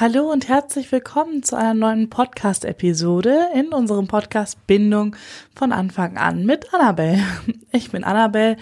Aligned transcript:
Hallo 0.00 0.32
und 0.32 0.48
herzlich 0.48 0.90
willkommen 0.92 1.42
zu 1.42 1.56
einer 1.56 1.74
neuen 1.74 2.08
Podcast-Episode 2.08 3.48
in 3.54 3.68
unserem 3.68 4.08
Podcast 4.08 4.66
Bindung 4.66 5.14
von 5.54 5.72
Anfang 5.72 6.16
an 6.16 6.46
mit 6.46 6.72
Annabelle. 6.72 7.22
Ich 7.70 7.90
bin 7.90 8.02
Annabelle. 8.02 8.56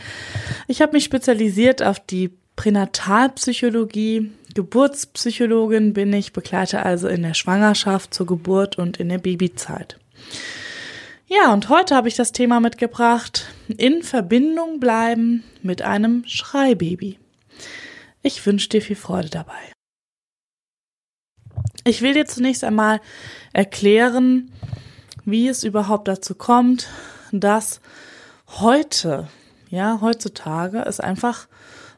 Ich 0.66 0.82
habe 0.82 0.94
mich 0.94 1.04
spezialisiert 1.04 1.80
auf 1.80 2.00
die 2.00 2.32
Pränatalpsychologie. 2.56 4.32
Geburtspsychologin 4.56 5.92
bin 5.92 6.12
ich, 6.12 6.32
begleite 6.32 6.84
also 6.84 7.06
in 7.06 7.22
der 7.22 7.34
Schwangerschaft, 7.34 8.12
zur 8.12 8.26
Geburt 8.26 8.76
und 8.76 8.96
in 8.96 9.08
der 9.08 9.18
Babyzeit. 9.18 9.96
Ja, 11.28 11.52
und 11.52 11.68
heute 11.68 11.94
habe 11.94 12.08
ich 12.08 12.16
das 12.16 12.32
Thema 12.32 12.58
mitgebracht, 12.58 13.46
in 13.68 14.02
Verbindung 14.02 14.80
bleiben 14.80 15.44
mit 15.62 15.82
einem 15.82 16.24
Schreibaby. 16.26 17.16
Ich 18.22 18.44
wünsche 18.44 18.70
dir 18.70 18.82
viel 18.82 18.96
Freude 18.96 19.30
dabei. 19.30 19.77
Ich 21.88 22.02
will 22.02 22.12
dir 22.12 22.26
zunächst 22.26 22.64
einmal 22.64 23.00
erklären, 23.54 24.52
wie 25.24 25.48
es 25.48 25.64
überhaupt 25.64 26.06
dazu 26.06 26.34
kommt, 26.34 26.86
dass 27.32 27.80
heute, 28.58 29.28
ja, 29.70 29.98
heutzutage 30.02 30.84
es 30.84 31.00
einfach 31.00 31.48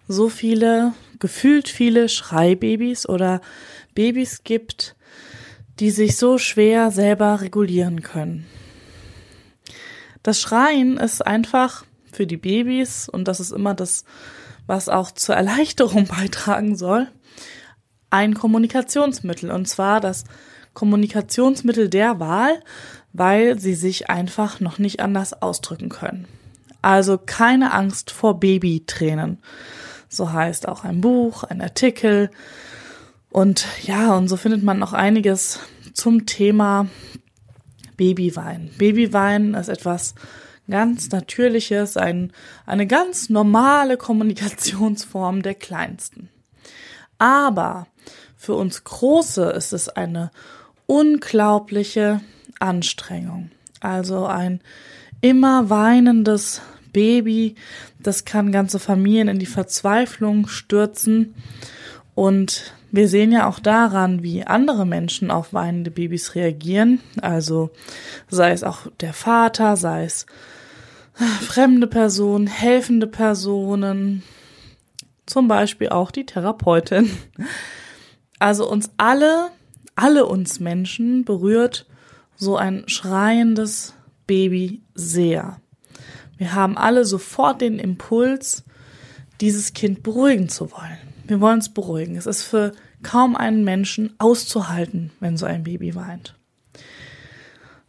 so 0.07 0.29
viele, 0.29 0.93
gefühlt 1.19 1.69
viele 1.69 2.09
Schreibabys 2.09 3.09
oder 3.09 3.41
Babys 3.97 4.45
gibt, 4.45 4.95
die 5.81 5.91
sich 5.91 6.17
so 6.17 6.39
schwer 6.39 6.93
selber 6.93 7.41
regulieren 7.41 8.03
können. 8.03 8.47
Das 10.23 10.41
Schreien 10.41 10.99
ist 10.99 11.27
einfach 11.27 11.85
für 12.13 12.29
die 12.29 12.37
Babys, 12.37 13.09
und 13.09 13.27
das 13.27 13.41
ist 13.41 13.51
immer 13.51 13.75
das, 13.75 14.05
was 14.69 14.89
auch 14.89 15.11
zur 15.11 15.35
Erleichterung 15.35 16.07
beitragen 16.17 16.77
soll, 16.77 17.09
ein 18.11 18.35
Kommunikationsmittel 18.35 19.51
und 19.51 19.67
zwar 19.69 20.01
das 20.01 20.25
Kommunikationsmittel 20.75 21.89
der 21.89 22.21
Wahl, 22.21 22.61
weil 23.13 23.59
sie 23.59 23.75
sich 23.75 24.11
einfach 24.11 24.61
noch 24.61 24.79
nicht 24.79 25.01
anders 25.01 25.43
ausdrücken 25.43 25.89
können. 25.89 26.27
Also 26.83 27.19
keine 27.19 27.73
Angst 27.73 28.11
vor 28.11 28.41
Babytränen. 28.41 29.39
So 30.09 30.33
heißt 30.33 30.69
auch 30.69 30.85
ein 30.85 31.01
Buch, 31.01 31.45
ein 31.45 31.61
Artikel. 31.61 32.31
Und 33.31 33.67
ja, 33.83 34.17
und 34.17 34.29
so 34.29 34.37
findet 34.37 34.63
man 34.63 34.79
noch 34.79 34.93
einiges 34.93 35.61
zum 35.93 36.27
Thema 36.27 36.89
Babywein. 37.97 38.71
Babywein 38.79 39.55
ist 39.55 39.69
etwas 39.69 40.15
ganz 40.69 41.11
Natürliches, 41.11 41.97
ein, 41.97 42.33
eine 42.65 42.87
ganz 42.87 43.29
normale 43.29 43.97
Kommunikationsform 43.97 45.43
der 45.43 45.55
Kleinsten. 45.55 46.31
Aber 47.21 47.87
für 48.35 48.55
uns 48.55 48.83
Große 48.83 49.51
ist 49.51 49.75
es 49.75 49.91
eine 49.91 50.31
unglaubliche 50.87 52.23
Anstrengung. 52.59 53.51
Also 53.81 54.25
ein 54.25 54.61
immer 55.21 55.69
weinendes 55.69 56.63
Baby, 56.95 57.57
das 57.99 58.25
kann 58.25 58.53
ganze 58.53 58.79
Familien 58.79 59.29
in 59.29 59.39
die 59.39 59.45
Verzweiflung 59.45 60.49
stürzen. 60.49 61.35
Und 62.15 62.73
wir 62.91 63.07
sehen 63.07 63.33
ja 63.33 63.47
auch 63.47 63.61
daran, 63.61 64.23
wie 64.23 64.45
andere 64.45 64.87
Menschen 64.87 65.31
auf 65.31 65.53
weinende 65.53 65.91
Babys 65.91 66.35
reagieren. 66.35 67.01
Also 67.21 67.69
sei 68.31 68.53
es 68.53 68.65
auch 68.65 68.87
der 69.01 69.13
Vater, 69.13 69.77
sei 69.77 70.05
es 70.05 70.25
fremde 71.43 71.87
Personen, 71.87 72.47
helfende 72.47 73.07
Personen, 73.07 74.23
zum 75.31 75.49
Beispiel 75.49 75.89
auch 75.91 76.11
die 76.11 76.27
Therapeutin. 76.27 77.11
Also 78.41 78.69
uns 78.69 78.91
alle, 78.97 79.51
alle 79.95 80.27
uns 80.27 80.61
Menschen 80.61 81.25
berührt 81.25 81.87
so 82.37 82.57
ein 82.57 82.85
schreiendes 82.89 83.95
Baby 84.27 84.83
sehr. 84.95 85.61
Wir 86.37 86.55
haben 86.55 86.77
alle 86.77 87.05
sofort 87.05 87.61
den 87.61 87.79
Impuls, 87.79 88.65
dieses 89.41 89.73
Kind 89.73 90.03
beruhigen 90.03 90.49
zu 90.49 90.73
wollen. 90.73 90.99
Wir 91.27 91.41
wollen 91.41 91.59
es 91.59 91.69
beruhigen. 91.69 92.17
Es 92.17 92.27
ist 92.27 92.43
für 92.43 92.73
kaum 93.03 93.37
einen 93.37 93.63
Menschen 93.63 94.15
auszuhalten, 94.19 95.13
wenn 95.21 95.37
so 95.37 95.47
ein 95.47 95.63
Baby 95.63 95.95
weint. 95.95 96.35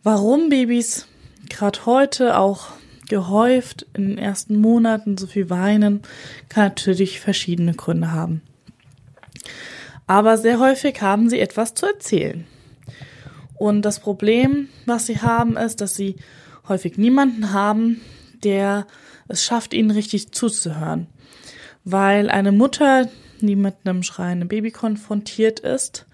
Warum 0.03 0.50
Babys 0.50 1.07
gerade 1.50 1.85
heute 1.85 2.38
auch 2.38 2.68
gehäuft 3.12 3.86
in 3.94 4.10
den 4.10 4.18
ersten 4.18 4.58
Monaten 4.58 5.18
so 5.18 5.28
viel 5.28 5.52
weinen, 5.52 6.02
kann 6.50 6.64
natürlich 6.64 7.20
verschiedene 7.20 7.74
Gründe 7.74 8.12
haben 8.12 8.42
aber 10.12 10.38
sehr 10.38 10.60
häufig 10.60 11.02
haben 11.02 11.30
sie 11.30 11.40
etwas 11.40 11.74
zu 11.74 11.86
erzählen. 11.86 12.46
Und 13.56 13.84
das 13.84 14.02
Problem, 14.02 14.68
was 14.86 15.06
sie 15.06 15.22
haben, 15.22 15.56
ist, 15.56 15.80
dass 15.80 15.96
sie 15.96 16.18
häufig 16.68 16.98
niemanden 16.98 17.54
haben, 17.54 18.02
der 18.44 18.88
es 19.30 19.42
schafft, 19.42 19.74
ihnen 19.74 19.90
richtig 19.90 20.34
zuzuhören. 20.34 21.08
Weil 21.86 22.30
eine 22.30 22.52
Mutter, 22.52 23.08
die 23.40 23.56
mit 23.56 23.76
einem 23.86 24.04
schreienden 24.04 24.50
Baby 24.50 24.72
konfrontiert 24.72 25.62
ist, 25.62 26.08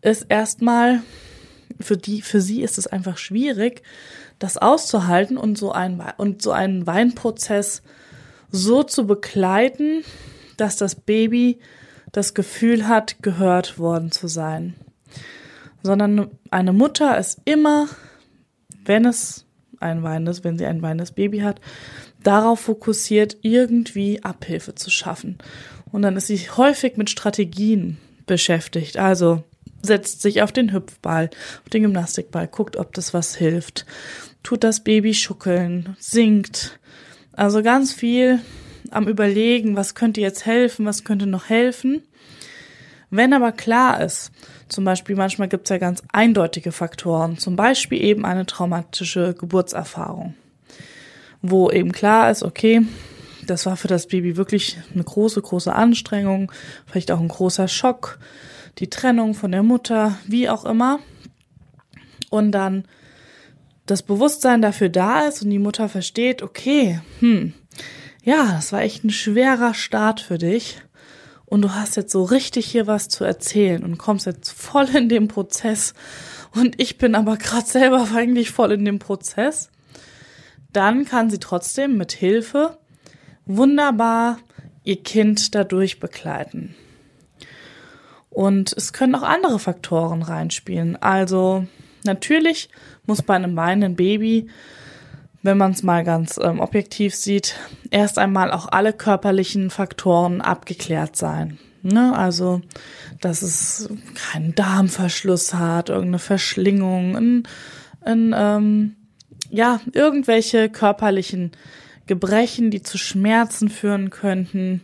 ist 0.00 0.26
erstmal 0.28 1.02
für 1.80 1.96
die, 1.96 2.22
für 2.22 2.40
sie 2.40 2.62
ist 2.62 2.78
es 2.78 2.86
einfach 2.86 3.18
schwierig, 3.18 3.82
das 4.38 4.56
auszuhalten 4.56 5.36
und 5.36 5.56
so 5.56 5.72
ein, 5.72 6.02
und 6.16 6.42
so 6.42 6.52
einen 6.52 6.86
Weinprozess 6.86 7.82
so 8.50 8.82
zu 8.82 9.06
begleiten, 9.06 10.04
dass 10.56 10.76
das 10.76 10.94
Baby 10.94 11.58
das 12.12 12.34
Gefühl 12.34 12.86
hat, 12.88 13.22
gehört 13.22 13.78
worden 13.78 14.12
zu 14.12 14.28
sein. 14.28 14.74
Sondern 15.82 16.30
eine 16.50 16.72
Mutter 16.72 17.18
ist 17.18 17.40
immer, 17.44 17.88
wenn 18.84 19.04
es 19.04 19.46
ein 19.80 20.02
weinendes, 20.02 20.44
wenn 20.44 20.58
sie 20.58 20.66
ein 20.66 20.82
weinendes 20.82 21.12
Baby 21.12 21.40
hat, 21.40 21.60
darauf 22.22 22.60
fokussiert, 22.60 23.36
irgendwie 23.42 24.22
Abhilfe 24.22 24.74
zu 24.74 24.90
schaffen. 24.90 25.38
Und 25.90 26.02
dann 26.02 26.16
ist 26.16 26.28
sie 26.28 26.38
häufig 26.38 26.96
mit 26.96 27.10
Strategien 27.10 27.98
beschäftigt. 28.26 28.96
Also 28.96 29.42
setzt 29.82 30.22
sich 30.22 30.42
auf 30.42 30.52
den 30.52 30.72
Hüpfball, 30.72 31.30
auf 31.62 31.68
den 31.68 31.82
Gymnastikball, 31.82 32.48
guckt, 32.48 32.76
ob 32.76 32.94
das 32.94 33.12
was 33.12 33.34
hilft, 33.34 33.84
tut 34.42 34.64
das 34.64 34.80
Baby 34.80 35.14
schuckeln, 35.14 35.96
singt. 35.98 36.78
Also 37.32 37.62
ganz 37.62 37.92
viel 37.92 38.40
am 38.90 39.08
Überlegen, 39.08 39.76
was 39.76 39.94
könnte 39.94 40.20
jetzt 40.20 40.46
helfen, 40.46 40.86
was 40.86 41.04
könnte 41.04 41.26
noch 41.26 41.48
helfen. 41.48 42.02
Wenn 43.10 43.34
aber 43.34 43.52
klar 43.52 44.00
ist, 44.02 44.32
zum 44.68 44.84
Beispiel 44.84 45.16
manchmal 45.16 45.48
gibt 45.48 45.64
es 45.64 45.70
ja 45.70 45.78
ganz 45.78 46.02
eindeutige 46.12 46.72
Faktoren, 46.72 47.36
zum 47.36 47.56
Beispiel 47.56 48.02
eben 48.02 48.24
eine 48.24 48.46
traumatische 48.46 49.34
Geburtserfahrung, 49.34 50.34
wo 51.42 51.70
eben 51.70 51.92
klar 51.92 52.30
ist, 52.30 52.42
okay, 52.42 52.82
das 53.46 53.66
war 53.66 53.76
für 53.76 53.88
das 53.88 54.06
Baby 54.06 54.36
wirklich 54.36 54.78
eine 54.94 55.04
große, 55.04 55.42
große 55.42 55.74
Anstrengung, 55.74 56.50
vielleicht 56.86 57.10
auch 57.10 57.20
ein 57.20 57.28
großer 57.28 57.68
Schock, 57.68 58.18
die 58.78 58.90
Trennung 58.90 59.34
von 59.34 59.52
der 59.52 59.62
Mutter, 59.62 60.18
wie 60.26 60.48
auch 60.48 60.64
immer. 60.64 61.00
Und 62.30 62.52
dann 62.52 62.84
das 63.86 64.02
Bewusstsein 64.02 64.62
dafür 64.62 64.88
da 64.88 65.26
ist 65.26 65.42
und 65.42 65.50
die 65.50 65.58
Mutter 65.58 65.88
versteht, 65.88 66.42
okay, 66.42 67.00
hm, 67.20 67.52
ja, 68.24 68.52
das 68.52 68.72
war 68.72 68.82
echt 68.82 69.04
ein 69.04 69.10
schwerer 69.10 69.74
Start 69.74 70.20
für 70.20 70.38
dich. 70.38 70.78
Und 71.44 71.62
du 71.62 71.74
hast 71.74 71.96
jetzt 71.96 72.12
so 72.12 72.22
richtig 72.24 72.66
hier 72.66 72.86
was 72.86 73.08
zu 73.08 73.24
erzählen 73.24 73.84
und 73.84 73.98
kommst 73.98 74.26
jetzt 74.26 74.50
voll 74.50 74.88
in 74.96 75.08
den 75.08 75.28
Prozess. 75.28 75.92
Und 76.54 76.80
ich 76.80 76.96
bin 76.96 77.14
aber 77.14 77.36
gerade 77.36 77.66
selber 77.66 78.08
eigentlich 78.14 78.50
voll 78.50 78.72
in 78.72 78.84
dem 78.84 78.98
Prozess. 78.98 79.68
Dann 80.72 81.04
kann 81.04 81.28
sie 81.28 81.38
trotzdem 81.38 81.98
mit 81.98 82.12
Hilfe 82.12 82.78
wunderbar 83.44 84.38
ihr 84.84 85.02
Kind 85.02 85.54
dadurch 85.54 86.00
begleiten. 86.00 86.74
Und 88.32 88.72
es 88.72 88.92
können 88.92 89.14
auch 89.14 89.22
andere 89.22 89.58
Faktoren 89.58 90.22
reinspielen. 90.22 90.96
Also 90.96 91.66
natürlich 92.04 92.70
muss 93.06 93.22
bei 93.22 93.34
einem 93.34 93.56
weinenden 93.56 93.96
Baby 93.96 94.48
wenn 95.42 95.58
man 95.58 95.72
es 95.72 95.82
mal 95.82 96.04
ganz 96.04 96.38
ähm, 96.40 96.60
objektiv 96.60 97.14
sieht, 97.14 97.56
erst 97.90 98.18
einmal 98.18 98.52
auch 98.52 98.68
alle 98.70 98.92
körperlichen 98.92 99.70
Faktoren 99.70 100.40
abgeklärt 100.40 101.16
sein. 101.16 101.58
Ne? 101.82 102.16
Also, 102.16 102.62
dass 103.20 103.42
es 103.42 103.88
keinen 104.14 104.54
Darmverschluss 104.54 105.54
hat, 105.54 105.88
irgendeine 105.88 106.20
Verschlingung, 106.20 107.16
ein, 107.16 107.48
ein, 108.02 108.34
ähm, 108.36 108.96
ja, 109.50 109.80
irgendwelche 109.92 110.70
körperlichen 110.70 111.50
Gebrechen, 112.06 112.70
die 112.70 112.82
zu 112.82 112.96
Schmerzen 112.96 113.68
führen 113.68 114.10
könnten. 114.10 114.82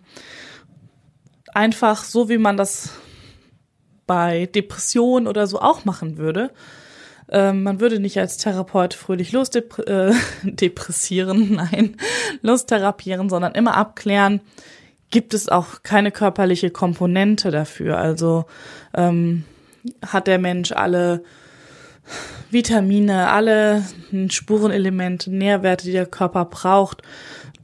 Einfach 1.55 2.02
so, 2.02 2.28
wie 2.28 2.38
man 2.38 2.56
das 2.56 2.90
bei 4.08 4.46
Depressionen 4.46 5.28
oder 5.28 5.46
so 5.46 5.60
auch 5.60 5.84
machen 5.84 6.16
würde. 6.16 6.50
Ähm, 7.31 7.62
man 7.62 7.78
würde 7.78 8.00
nicht 8.00 8.19
als 8.19 8.38
Therapeut 8.38 8.94
fröhlich 8.94 9.31
losdepressieren, 9.31 11.43
äh, 11.43 11.46
nein, 11.55 11.96
lostherapieren, 12.43 13.28
sondern 13.28 13.55
immer 13.55 13.76
abklären, 13.76 14.40
gibt 15.10 15.34
es 15.34 15.49
auch 15.49 15.84
keine 15.84 16.10
körperliche 16.10 16.70
Komponente 16.70 17.52
dafür. 17.52 17.99
Also 17.99 18.46
ähm, 18.94 19.44
hat 20.05 20.26
der 20.26 20.38
Mensch 20.38 20.72
alle 20.72 21.22
Vitamine, 22.50 23.31
alle 23.31 23.84
Spurenelemente, 24.28 25.31
Nährwerte, 25.31 25.84
die 25.84 25.93
der 25.93 26.06
Körper 26.06 26.46
braucht, 26.46 27.02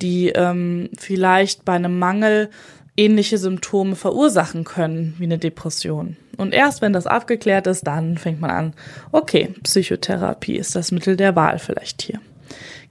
die 0.03 0.29
ähm, 0.29 0.91
vielleicht 0.99 1.65
bei 1.65 1.73
einem 1.73 1.99
Mangel 1.99 2.51
ähnliche 2.97 3.39
Symptome 3.39 3.97
verursachen 3.97 4.65
können 4.65 5.15
wie 5.19 5.25
eine 5.25 5.39
Depression. 5.39 6.17
Und 6.37 6.53
erst 6.53 6.81
wenn 6.81 6.93
das 6.93 7.07
abgeklärt 7.07 7.67
ist, 7.67 7.87
dann 7.87 8.19
fängt 8.19 8.41
man 8.41 8.51
an, 8.51 8.75
okay, 9.13 9.55
Psychotherapie 9.63 10.57
ist 10.57 10.75
das 10.75 10.91
Mittel 10.93 11.17
der 11.17 11.37
Wahl 11.37 11.59
vielleicht 11.59 12.03
hier. 12.03 12.21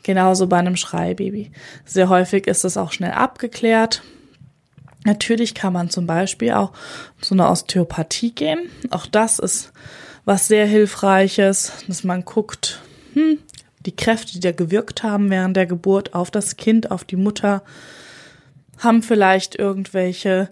Genauso 0.03 0.47
bei 0.47 0.57
einem 0.57 0.75
Schreibaby. 0.75 1.51
Sehr 1.85 2.09
häufig 2.09 2.47
ist 2.47 2.65
es 2.65 2.75
auch 2.75 2.91
schnell 2.91 3.11
abgeklärt. 3.11 4.03
Natürlich 5.05 5.53
kann 5.53 5.73
man 5.73 5.89
zum 5.89 6.07
Beispiel 6.07 6.51
auch 6.53 6.71
zu 7.21 7.33
einer 7.33 7.49
Osteopathie 7.49 8.31
gehen. 8.31 8.69
Auch 8.89 9.05
das 9.05 9.39
ist 9.39 9.71
was 10.25 10.47
sehr 10.47 10.65
hilfreiches, 10.65 11.73
dass 11.87 12.03
man 12.03 12.23
guckt, 12.23 12.81
hm, 13.13 13.39
die 13.85 13.95
Kräfte, 13.95 14.33
die 14.33 14.39
da 14.39 14.51
gewirkt 14.51 15.03
haben 15.03 15.29
während 15.29 15.57
der 15.57 15.65
Geburt 15.65 16.13
auf 16.13 16.31
das 16.31 16.55
Kind, 16.55 16.91
auf 16.91 17.03
die 17.03 17.17
Mutter, 17.17 17.63
haben 18.79 19.03
vielleicht 19.03 19.55
irgendwelche 19.55 20.49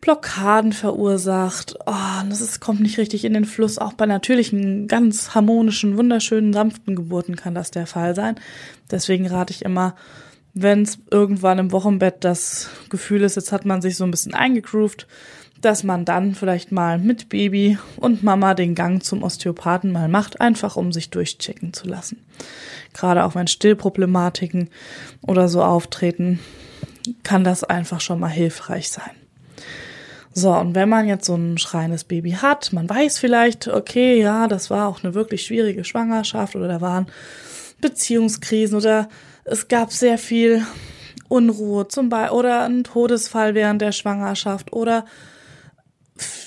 Blockaden 0.00 0.72
verursacht. 0.72 1.76
Oh, 1.86 2.22
das 2.28 2.40
ist, 2.40 2.60
kommt 2.60 2.80
nicht 2.80 2.98
richtig 2.98 3.24
in 3.24 3.34
den 3.34 3.44
Fluss. 3.44 3.78
Auch 3.78 3.92
bei 3.92 4.06
natürlichen, 4.06 4.88
ganz 4.88 5.34
harmonischen, 5.34 5.98
wunderschönen, 5.98 6.52
sanften 6.52 6.96
Geburten 6.96 7.36
kann 7.36 7.54
das 7.54 7.70
der 7.70 7.86
Fall 7.86 8.14
sein. 8.14 8.36
Deswegen 8.90 9.26
rate 9.26 9.52
ich 9.52 9.62
immer, 9.62 9.94
wenn 10.54 10.82
es 10.82 10.98
irgendwann 11.10 11.58
im 11.58 11.72
Wochenbett 11.72 12.24
das 12.24 12.70
Gefühl 12.88 13.22
ist, 13.22 13.36
jetzt 13.36 13.52
hat 13.52 13.66
man 13.66 13.82
sich 13.82 13.96
so 13.96 14.04
ein 14.04 14.10
bisschen 14.10 14.34
eingegroovt, 14.34 15.06
dass 15.60 15.84
man 15.84 16.06
dann 16.06 16.34
vielleicht 16.34 16.72
mal 16.72 16.98
mit 16.98 17.28
Baby 17.28 17.78
und 17.96 18.22
Mama 18.22 18.54
den 18.54 18.74
Gang 18.74 19.04
zum 19.04 19.22
Osteopathen 19.22 19.92
mal 19.92 20.08
macht, 20.08 20.40
einfach 20.40 20.76
um 20.76 20.92
sich 20.92 21.10
durchchecken 21.10 21.74
zu 21.74 21.86
lassen. 21.86 22.24
Gerade 22.94 23.24
auch 23.24 23.34
wenn 23.34 23.46
Stillproblematiken 23.46 24.70
oder 25.20 25.48
so 25.48 25.62
auftreten, 25.62 26.40
kann 27.22 27.44
das 27.44 27.64
einfach 27.64 28.00
schon 28.00 28.20
mal 28.20 28.28
hilfreich 28.28 28.90
sein. 28.90 29.10
So, 30.32 30.52
und 30.52 30.74
wenn 30.74 30.88
man 30.88 31.08
jetzt 31.08 31.26
so 31.26 31.34
ein 31.34 31.58
schreiendes 31.58 32.04
Baby 32.04 32.32
hat, 32.32 32.72
man 32.72 32.88
weiß 32.88 33.18
vielleicht, 33.18 33.66
okay, 33.66 34.20
ja, 34.20 34.46
das 34.46 34.70
war 34.70 34.88
auch 34.88 35.02
eine 35.02 35.14
wirklich 35.14 35.44
schwierige 35.44 35.84
Schwangerschaft 35.84 36.54
oder 36.54 36.68
da 36.68 36.80
waren 36.80 37.06
Beziehungskrisen 37.80 38.76
oder 38.76 39.08
es 39.44 39.66
gab 39.66 39.92
sehr 39.92 40.18
viel 40.18 40.64
Unruhe 41.28 41.88
zum 41.88 42.08
Beispiel 42.08 42.36
oder 42.36 42.64
ein 42.64 42.84
Todesfall 42.84 43.54
während 43.54 43.82
der 43.82 43.92
Schwangerschaft 43.92 44.72
oder 44.72 45.04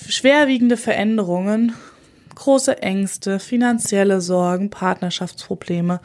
schwerwiegende 0.08 0.76
Veränderungen, 0.76 1.74
große 2.34 2.80
Ängste, 2.82 3.38
finanzielle 3.38 4.20
Sorgen, 4.20 4.70
Partnerschaftsprobleme, 4.70 6.00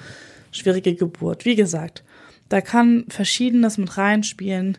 schwierige 0.51 0.95
Geburt. 0.95 1.45
Wie 1.45 1.55
gesagt, 1.55 2.03
da 2.49 2.61
kann 2.61 3.05
Verschiedenes 3.09 3.77
mit 3.77 3.97
reinspielen. 3.97 4.77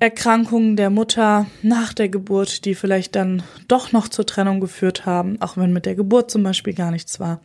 Erkrankungen 0.00 0.76
der 0.76 0.90
Mutter 0.90 1.46
nach 1.62 1.92
der 1.92 2.08
Geburt, 2.08 2.64
die 2.64 2.76
vielleicht 2.76 3.16
dann 3.16 3.42
doch 3.66 3.90
noch 3.90 4.06
zur 4.06 4.26
Trennung 4.26 4.60
geführt 4.60 5.06
haben, 5.06 5.42
auch 5.42 5.56
wenn 5.56 5.72
mit 5.72 5.86
der 5.86 5.96
Geburt 5.96 6.30
zum 6.30 6.44
Beispiel 6.44 6.72
gar 6.72 6.92
nichts 6.92 7.18
war. 7.18 7.40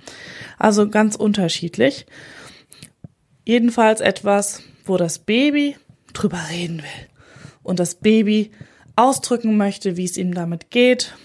Also 0.59 0.87
ganz 0.87 1.15
unterschiedlich. 1.15 2.05
Jedenfalls 3.43 4.01
etwas, 4.01 4.61
wo 4.85 4.97
das 4.97 5.17
Baby 5.17 5.75
drüber 6.13 6.39
reden 6.51 6.77
will 6.77 7.07
und 7.63 7.79
das 7.79 7.95
Baby 7.95 8.51
ausdrücken 8.95 9.57
möchte, 9.57 9.97
wie 9.97 10.05
es 10.05 10.17
ihm 10.17 10.35
damit 10.35 10.69
geht 10.69 11.15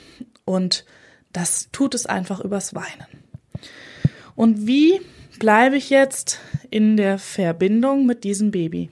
und 0.46 0.86
das 1.32 1.68
tut 1.72 1.94
es 1.94 2.06
einfach 2.06 2.40
übers 2.40 2.74
Weinen. 2.74 3.06
Und 4.34 4.66
wie 4.66 5.00
bleibe 5.38 5.76
ich 5.76 5.90
jetzt 5.90 6.40
in 6.70 6.96
der 6.96 7.18
Verbindung 7.18 8.06
mit 8.06 8.24
diesem 8.24 8.50
Baby? 8.50 8.90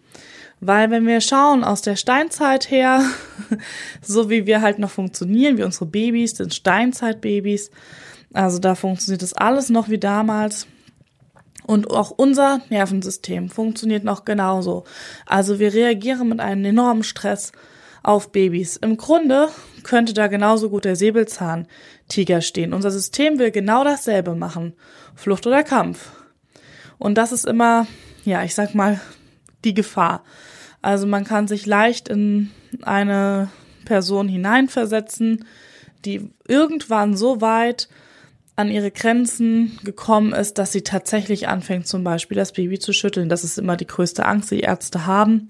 Weil 0.61 0.91
wenn 0.91 1.07
wir 1.07 1.21
schauen 1.21 1.65
aus 1.65 1.83
der 1.83 1.97
Steinzeit 1.97 2.71
her, 2.71 3.03
so 4.03 4.31
wie 4.31 4.47
wir 4.47 4.63
halt 4.63 4.79
noch 4.79 4.91
funktionieren, 4.91 5.59
wie 5.59 5.65
unsere 5.65 5.87
Babys 5.87 6.37
sind 6.37 6.55
Steinzeitbabys, 6.55 7.71
also 8.33 8.59
da 8.59 8.75
funktioniert 8.75 9.23
das 9.23 9.35
alles 9.35 9.71
noch 9.71 9.89
wie 9.89 9.99
damals. 9.99 10.67
Und 11.67 11.91
auch 11.91 12.13
unser 12.13 12.61
Nervensystem 12.71 13.49
funktioniert 13.49 14.05
noch 14.05 14.25
genauso. 14.25 14.85
Also 15.27 15.59
wir 15.59 15.75
reagieren 15.75 16.29
mit 16.29 16.41
einem 16.41 16.65
enormen 16.65 17.03
Stress 17.03 17.53
auf 18.03 18.31
Babys. 18.31 18.77
Im 18.77 18.97
Grunde 18.97 19.49
könnte 19.83 20.15
da 20.15 20.29
genauso 20.29 20.71
gut 20.71 20.85
der 20.85 20.95
Säbelzahntiger 20.95 22.41
stehen. 22.41 22.73
Unser 22.73 22.93
System 22.93 23.41
will 23.41 23.51
genau 23.51 23.83
dasselbe 23.83 24.37
machen. 24.37 24.75
Flucht 25.17 25.47
oder 25.47 25.65
Kampf. 25.65 26.13
Und 26.99 27.17
das 27.17 27.33
ist 27.33 27.47
immer, 27.47 27.87
ja, 28.25 28.43
ich 28.43 28.55
sag 28.55 28.75
mal, 28.75 29.01
die 29.65 29.75
Gefahr. 29.75 30.23
Also 30.83 31.07
man 31.07 31.25
kann 31.25 31.49
sich 31.49 31.67
leicht 31.67 32.09
in 32.09 32.51
eine 32.83 33.51
Person 33.85 34.29
hineinversetzen, 34.29 35.45
die 36.05 36.31
irgendwann 36.47 37.17
so 37.17 37.41
weit 37.41 37.89
an 38.57 38.71
ihre 38.71 38.91
Grenzen 38.91 39.79
gekommen 39.85 40.33
ist, 40.33 40.57
dass 40.57 40.73
sie 40.73 40.81
tatsächlich 40.81 41.47
anfängt, 41.47 41.87
zum 41.87 42.05
Beispiel 42.05 42.37
das 42.37 42.53
Baby 42.53 42.79
zu 42.79 42.95
schütteln. 42.95 43.29
Das 43.29 43.45
ist 43.45 43.59
immer 43.59 43.77
die 43.77 43.87
größte 43.87 44.25
Angst, 44.25 44.51
die 44.51 44.61
Ärzte 44.61 45.07
haben 45.07 45.49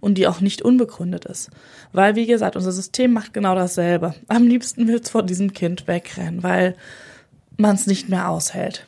und 0.00 0.18
die 0.18 0.28
auch 0.28 0.40
nicht 0.40 0.62
unbegründet 0.62 1.24
ist. 1.24 1.50
Weil, 1.92 2.14
wie 2.14 2.26
gesagt, 2.26 2.54
unser 2.54 2.70
System 2.70 3.12
macht 3.12 3.34
genau 3.34 3.56
dasselbe. 3.56 4.14
Am 4.28 4.46
liebsten 4.46 4.86
will 4.86 5.00
es 5.00 5.10
vor 5.10 5.24
diesem 5.24 5.52
Kind 5.52 5.88
wegrennen, 5.88 6.44
weil 6.44 6.76
man 7.56 7.74
es 7.74 7.88
nicht 7.88 8.08
mehr 8.08 8.28
aushält. 8.28 8.86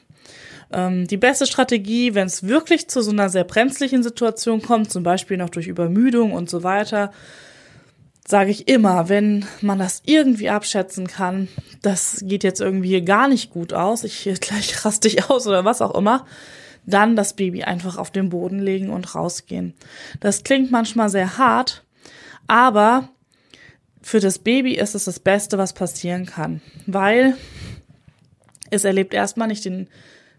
Ähm, 0.73 1.07
die 1.07 1.17
beste 1.17 1.47
Strategie, 1.47 2.15
wenn 2.15 2.27
es 2.27 2.47
wirklich 2.47 2.89
zu 2.89 3.03
so 3.03 3.11
einer 3.11 3.29
sehr 3.29 3.45
brenzlichen 3.45 4.03
Situation 4.03 4.63
kommt, 4.63 4.91
zum 4.91 5.03
Beispiel 5.03 5.37
noch 5.37 5.51
durch 5.51 5.69
Übermüdung 5.69 6.33
und 6.33 6.51
so 6.51 6.63
weiter, 6.63 7.13
sage 8.27 8.51
ich 8.51 8.67
immer, 8.69 9.09
wenn 9.09 9.47
man 9.61 9.79
das 9.79 10.03
irgendwie 10.05 10.51
abschätzen 10.51 11.07
kann, 11.07 11.49
das 11.83 12.23
geht 12.23 12.43
jetzt 12.43 12.61
irgendwie 12.61 13.01
gar 13.03 13.29
nicht 13.29 13.51
gut 13.51 13.73
aus, 13.73 14.03
ich 14.03 14.29
gleich 14.41 14.85
raste 14.85 15.09
ich 15.09 15.31
aus 15.31 15.47
oder 15.47 15.65
was 15.65 15.81
auch 15.81 15.95
immer, 15.95 16.27
dann 16.85 17.17
das 17.17 17.35
Baby 17.35 17.65
einfach 17.65 17.99
auf 17.99 18.11
den 18.11 18.29
Boden 18.29 18.59
legen 18.59 18.91
und 18.91 19.15
rausgehen. 19.15 19.75
Das 20.21 20.45
klingt 20.45 20.71
manchmal 20.71 21.09
sehr 21.09 21.39
hart, 21.39 21.85
aber 22.49 23.09
für 24.03 24.21
das 24.21 24.39
Baby 24.39 24.75
ist 24.75 24.95
es 24.95 25.05
das 25.05 25.19
Beste, 25.19 25.59
was 25.59 25.73
passieren 25.73 26.27
kann, 26.27 26.63
weil 26.87 27.37
es 28.71 28.85
erlebt 28.85 29.15
erstmal 29.15 29.49
nicht 29.49 29.65
den 29.65 29.89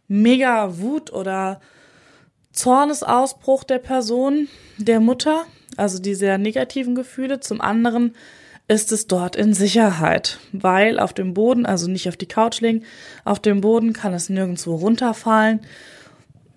mega 0.08 0.78
Wut 0.80 1.12
oder 1.12 1.60
Zornesausbruch 2.52 3.64
der 3.64 3.80
Person, 3.80 4.48
der 4.78 5.00
Mutter, 5.00 5.46
also 5.76 6.00
die 6.00 6.16
sehr 6.16 6.38
negativen 6.38 6.96
Gefühle. 6.96 7.40
Zum 7.40 7.62
anderen 7.62 8.16
ist 8.68 8.92
es 8.92 9.08
dort 9.08 9.36
in 9.36 9.54
Sicherheit, 9.54 10.40
weil 10.52 11.00
auf 11.00 11.14
dem 11.14 11.34
Boden, 11.34 11.66
also 11.66 11.90
nicht 11.90 12.10
auf 12.10 12.18
die 12.18 12.26
Couch 12.26 12.60
legen, 12.62 12.84
auf 13.24 13.40
dem 13.40 13.62
Boden 13.62 13.94
kann 13.94 14.14
es 14.14 14.30
nirgendwo 14.30 14.76
runterfallen. 14.76 15.62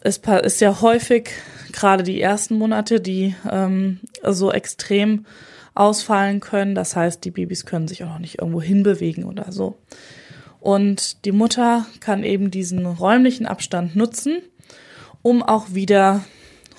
Es 0.01 0.19
ist 0.19 0.61
ja 0.61 0.81
häufig 0.81 1.31
gerade 1.73 2.03
die 2.03 2.21
ersten 2.21 2.57
Monate, 2.57 3.01
die 3.01 3.35
ähm, 3.49 4.01
so 4.27 4.51
extrem 4.51 5.27
ausfallen 5.75 6.41
können. 6.41 6.75
Das 6.75 6.97
heißt, 6.97 7.25
die 7.25 7.31
Babys 7.31 7.67
können 7.67 7.87
sich 7.87 8.03
auch 8.03 8.09
noch 8.09 8.19
nicht 8.19 8.39
irgendwo 8.41 8.63
hinbewegen 8.63 9.25
oder 9.25 9.53
so. 9.53 9.79
Und 10.61 11.25
die 11.25 11.33
Mutter 11.33 11.87
kann 12.01 12.23
eben 12.23 12.51
diesen 12.51 12.85
räumlichen 12.87 13.47
Abstand 13.47 13.97
nutzen, 13.97 14.43
um 15.23 15.43
auch 15.43 15.73
wieder 15.75 16.25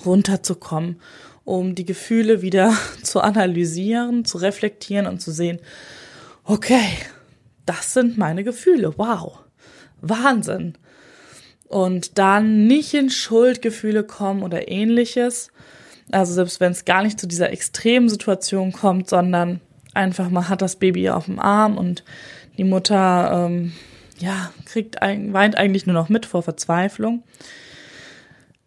runterzukommen 0.04 0.96
um 1.44 1.74
die 1.74 1.84
Gefühle 1.84 2.42
wieder 2.42 2.76
zu 3.02 3.20
analysieren, 3.20 4.24
zu 4.24 4.38
reflektieren 4.38 5.06
und 5.06 5.20
zu 5.20 5.32
sehen, 5.32 5.58
okay, 6.44 6.84
das 7.66 7.92
sind 7.94 8.18
meine 8.18 8.44
Gefühle, 8.44 8.94
wow, 8.96 9.38
Wahnsinn. 10.00 10.74
Und 11.68 12.18
dann 12.18 12.66
nicht 12.66 12.92
in 12.92 13.08
Schuldgefühle 13.08 14.04
kommen 14.04 14.42
oder 14.42 14.68
ähnliches. 14.68 15.50
Also 16.10 16.34
selbst 16.34 16.60
wenn 16.60 16.72
es 16.72 16.84
gar 16.84 17.02
nicht 17.02 17.18
zu 17.18 17.26
dieser 17.26 17.50
extremen 17.50 18.10
Situation 18.10 18.72
kommt, 18.72 19.08
sondern 19.08 19.60
einfach 19.94 20.28
man 20.28 20.48
hat 20.48 20.60
das 20.60 20.76
Baby 20.76 21.08
auf 21.08 21.26
dem 21.26 21.38
Arm 21.38 21.78
und 21.78 22.04
die 22.62 22.68
Mutter 22.68 23.48
ähm, 23.48 23.72
ja 24.18 24.52
kriegt 24.66 25.00
weint 25.00 25.56
eigentlich 25.56 25.86
nur 25.86 25.94
noch 25.94 26.08
mit 26.08 26.26
vor 26.26 26.42
Verzweiflung, 26.42 27.24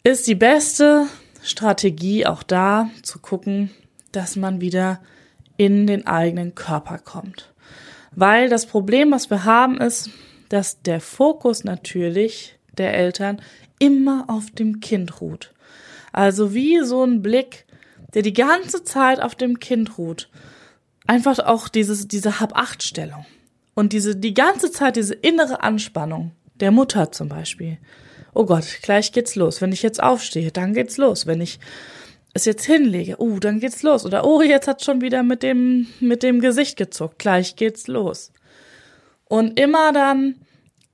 ist 0.03 0.27
die 0.27 0.35
beste 0.35 1.07
Strategie 1.41 2.25
auch 2.25 2.43
da 2.43 2.89
zu 3.03 3.19
gucken, 3.19 3.71
dass 4.11 4.35
man 4.35 4.59
wieder 4.59 4.99
in 5.57 5.87
den 5.87 6.07
eigenen 6.07 6.55
Körper 6.55 6.97
kommt. 6.97 7.53
Weil 8.11 8.49
das 8.49 8.65
Problem, 8.65 9.11
was 9.11 9.29
wir 9.29 9.45
haben, 9.45 9.79
ist, 9.79 10.09
dass 10.49 10.81
der 10.81 10.99
Fokus 10.99 11.63
natürlich 11.63 12.57
der 12.77 12.93
Eltern 12.93 13.41
immer 13.79 14.25
auf 14.27 14.51
dem 14.51 14.81
Kind 14.81 15.21
ruht. 15.21 15.53
Also 16.11 16.53
wie 16.53 16.83
so 16.83 17.03
ein 17.03 17.21
Blick, 17.21 17.65
der 18.13 18.21
die 18.21 18.33
ganze 18.33 18.83
Zeit 18.83 19.21
auf 19.21 19.35
dem 19.35 19.59
Kind 19.59 19.97
ruht. 19.97 20.29
Einfach 21.07 21.39
auch 21.39 21.69
dieses, 21.69 22.07
diese 22.07 22.39
Hab-Acht-Stellung. 22.39 23.25
Und 23.75 23.93
diese, 23.93 24.15
die 24.15 24.33
ganze 24.33 24.71
Zeit 24.71 24.95
diese 24.95 25.13
innere 25.13 25.61
Anspannung 25.61 26.31
der 26.55 26.71
Mutter 26.71 27.11
zum 27.11 27.29
Beispiel. 27.29 27.77
Oh 28.33 28.45
Gott, 28.45 28.65
gleich 28.81 29.11
geht's 29.11 29.35
los. 29.35 29.61
Wenn 29.61 29.71
ich 29.71 29.83
jetzt 29.83 30.01
aufstehe, 30.01 30.51
dann 30.51 30.73
geht's 30.73 30.97
los. 30.97 31.27
Wenn 31.27 31.41
ich 31.41 31.59
es 32.33 32.45
jetzt 32.45 32.65
hinlege, 32.65 33.21
uh, 33.21 33.39
dann 33.39 33.59
geht's 33.59 33.83
los. 33.83 34.05
Oder 34.05 34.25
oh, 34.25 34.41
jetzt 34.41 34.67
hat 34.67 34.83
schon 34.83 35.01
wieder 35.01 35.23
mit 35.23 35.43
dem, 35.43 35.87
mit 35.99 36.23
dem 36.23 36.39
Gesicht 36.41 36.77
gezuckt. 36.77 37.19
Gleich 37.19 37.55
geht's 37.55 37.87
los. 37.87 38.31
Und 39.25 39.59
immer 39.59 39.91
dann 39.91 40.35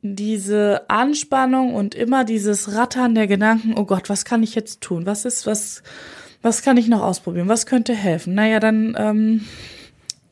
diese 0.01 0.89
Anspannung 0.89 1.75
und 1.75 1.93
immer 1.93 2.23
dieses 2.23 2.75
Rattern 2.75 3.13
der 3.13 3.27
Gedanken, 3.27 3.75
oh 3.77 3.85
Gott, 3.85 4.09
was 4.09 4.25
kann 4.25 4.41
ich 4.41 4.55
jetzt 4.55 4.81
tun? 4.81 5.05
Was 5.05 5.25
ist, 5.25 5.45
was, 5.45 5.83
was 6.41 6.63
kann 6.63 6.77
ich 6.77 6.87
noch 6.87 7.01
ausprobieren? 7.01 7.49
Was 7.49 7.67
könnte 7.67 7.93
helfen? 7.93 8.33
Naja, 8.33 8.59
dann, 8.59 8.95
ähm, 8.97 9.45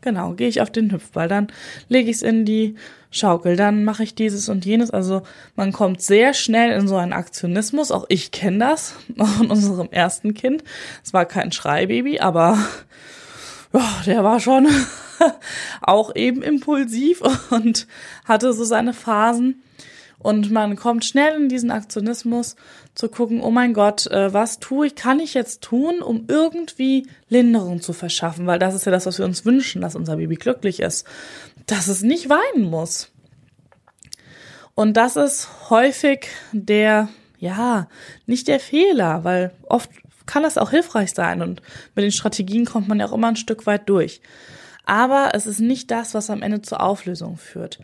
genau, 0.01 0.34
gehe 0.34 0.48
ich 0.48 0.62
auf 0.62 0.72
den 0.72 0.91
Hüpfball, 0.91 1.27
dann 1.27 1.48
lege 1.88 2.10
ich 2.10 2.18
es 2.18 2.22
in 2.22 2.46
die 2.46 2.75
Schaukel, 3.12 3.56
dann 3.56 3.84
mache 3.84 4.03
ich 4.03 4.13
dieses 4.13 4.50
und 4.50 4.65
jenes. 4.65 4.91
Also 4.91 5.24
man 5.56 5.72
kommt 5.72 6.01
sehr 6.01 6.34
schnell 6.34 6.72
in 6.72 6.88
so 6.88 6.96
einen 6.96 7.13
Aktionismus. 7.13 7.91
Auch 7.91 8.06
ich 8.10 8.32
kenne 8.32 8.60
das 8.60 8.96
von 9.18 9.48
unserem 9.50 9.89
ersten 9.89 10.34
Kind. 10.34 10.63
Es 11.03 11.13
war 11.13 11.25
kein 11.25 11.51
Schreibaby, 11.51 12.20
aber 12.20 12.58
ja, 13.74 14.01
der 14.06 14.24
war 14.24 14.39
schon 14.39 14.68
auch 15.82 16.15
eben 16.15 16.44
impulsiv 16.44 17.22
und 17.50 17.88
hatte 18.25 18.53
so 18.53 18.63
seine 18.63 18.94
Phasen. 18.94 19.63
Und 20.20 20.52
man 20.52 20.76
kommt 20.76 21.06
schnell 21.06 21.36
in 21.36 21.48
diesen 21.48 21.72
Aktionismus 21.72 22.58
zu 22.94 23.08
gucken, 23.08 23.42
oh 23.42 23.52
mein 23.52 23.74
Gott, 23.74 24.06
äh, 24.08 24.34
was 24.34 24.60
tue 24.60 24.88
ich, 24.88 24.96
kann 24.96 25.20
ich 25.20 25.34
jetzt 25.34 25.62
tun, 25.62 26.02
um 26.02 26.26
irgendwie 26.28 27.08
Linderung 27.30 27.82
zu 27.82 27.94
verschaffen? 27.94 28.46
Weil 28.46 28.60
das 28.60 28.76
ist 28.76 28.86
ja 28.86 28.92
das, 28.92 29.06
was 29.06 29.18
wir 29.18 29.26
uns 29.26 29.46
wünschen, 29.46 29.82
dass 29.82 29.96
unser 29.96 30.18
Baby 30.18 30.36
glücklich 30.36 30.82
ist, 30.82 31.08
dass 31.68 31.88
es 31.88 32.02
nicht 32.02 32.30
weinen 32.30 32.70
muss. 32.70 33.12
Und 34.76 34.98
das 34.98 35.16
ist 35.16 35.70
häufig 35.70 36.28
der, 36.52 37.10
ja, 37.38 37.88
nicht 38.26 38.48
der 38.48 38.60
Fehler, 38.60 39.24
weil 39.24 39.52
oft 39.68 39.90
kann 40.26 40.44
das 40.44 40.58
auch 40.58 40.70
hilfreich 40.70 41.12
sein 41.14 41.42
und 41.42 41.62
mit 41.96 42.04
den 42.04 42.12
Strategien 42.12 42.66
kommt 42.66 42.88
man 42.88 43.00
ja 43.00 43.08
auch 43.08 43.14
immer 43.14 43.30
ein 43.30 43.36
Stück 43.36 43.66
weit 43.66 43.90
durch. 43.90 44.22
Aber 44.89 45.31
es 45.34 45.46
ist 45.46 45.60
nicht 45.60 45.91
das, 45.91 46.13
was 46.13 46.29
am 46.29 46.41
Ende 46.41 46.62
zur 46.62 46.81
Auflösung 46.81 47.38
führt 47.38 47.79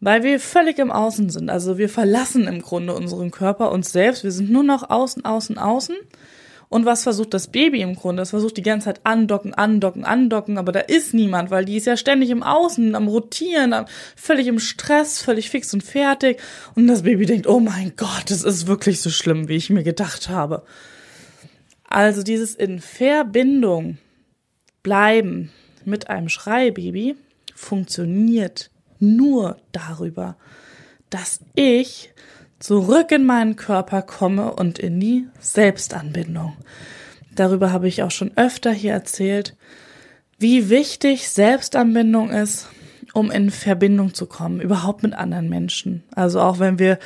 weil 0.00 0.22
wir 0.22 0.40
völlig 0.40 0.78
im 0.78 0.90
Außen 0.90 1.28
sind. 1.28 1.50
Also 1.50 1.78
wir 1.78 1.88
verlassen 1.88 2.48
im 2.48 2.62
Grunde 2.62 2.94
unseren 2.94 3.30
Körper, 3.30 3.70
uns 3.70 3.92
selbst. 3.92 4.24
Wir 4.24 4.32
sind 4.32 4.50
nur 4.50 4.62
noch 4.62 4.88
außen, 4.88 5.24
außen, 5.24 5.58
außen. 5.58 5.94
Und 6.70 6.86
was 6.86 7.02
versucht 7.02 7.34
das 7.34 7.48
Baby 7.48 7.82
im 7.82 7.96
Grunde? 7.96 8.22
Es 8.22 8.30
versucht 8.30 8.56
die 8.56 8.62
ganze 8.62 8.86
Zeit 8.86 9.00
andocken, 9.02 9.54
andocken, 9.54 10.04
andocken, 10.04 10.56
aber 10.56 10.70
da 10.70 10.80
ist 10.80 11.14
niemand, 11.14 11.50
weil 11.50 11.64
die 11.64 11.76
ist 11.76 11.86
ja 11.86 11.96
ständig 11.96 12.30
im 12.30 12.44
Außen, 12.44 12.94
am 12.94 13.08
Rotieren, 13.08 13.74
völlig 14.14 14.46
im 14.46 14.60
Stress, 14.60 15.20
völlig 15.20 15.50
fix 15.50 15.74
und 15.74 15.82
fertig. 15.82 16.40
Und 16.76 16.86
das 16.86 17.02
Baby 17.02 17.26
denkt, 17.26 17.48
oh 17.48 17.58
mein 17.58 17.92
Gott, 17.96 18.30
es 18.30 18.44
ist 18.44 18.68
wirklich 18.68 19.00
so 19.00 19.10
schlimm, 19.10 19.48
wie 19.48 19.56
ich 19.56 19.68
mir 19.68 19.82
gedacht 19.82 20.28
habe. 20.28 20.62
Also 21.88 22.22
dieses 22.22 22.54
in 22.54 22.78
Verbindung 22.78 23.98
bleiben 24.84 25.50
mit 25.86 26.08
einem 26.10 26.28
Schreibaby 26.28 27.16
funktioniert 27.54 28.70
nur 28.98 29.56
darüber, 29.72 30.36
dass 31.10 31.40
ich 31.54 32.12
zurück 32.58 33.10
in 33.10 33.24
meinen 33.24 33.56
Körper 33.56 34.02
komme 34.02 34.52
und 34.52 34.78
in 34.78 35.00
die 35.00 35.26
Selbstanbindung. 35.40 36.56
Darüber 37.34 37.72
habe 37.72 37.88
ich 37.88 38.02
auch 38.02 38.10
schon 38.10 38.36
öfter 38.36 38.72
hier 38.72 38.92
erzählt, 38.92 39.56
wie 40.38 40.70
wichtig 40.70 41.28
Selbstanbindung 41.28 42.30
ist, 42.30 42.68
um 43.12 43.30
in 43.30 43.50
Verbindung 43.50 44.14
zu 44.14 44.26
kommen, 44.26 44.60
überhaupt 44.60 45.02
mit 45.02 45.14
anderen 45.14 45.48
Menschen. 45.48 46.04
Also 46.14 46.40
auch 46.40 46.58
wenn 46.58 46.78
wir 46.78 46.98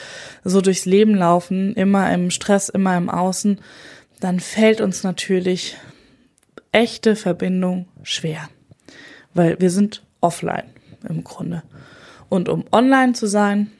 so 0.43 0.61
durchs 0.61 0.85
Leben 0.85 1.14
laufen, 1.14 1.75
immer 1.75 2.12
im 2.12 2.31
Stress, 2.31 2.69
immer 2.69 2.97
im 2.97 3.09
Außen, 3.09 3.61
dann 4.21 4.40
fällt 4.40 4.81
uns 4.81 5.02
natürlich 5.02 5.76
echte 6.73 7.16
Verbindung 7.16 7.87
schwer, 8.02 8.49
weil 9.35 9.61
wir 9.61 9.71
sind 9.71 10.03
offline 10.21 10.71
im 11.09 11.25
Grunde. 11.25 11.62
Und 12.29 12.49
um 12.49 12.64
online 12.73 13.12
zu 13.12 13.26
sein, 13.26 13.71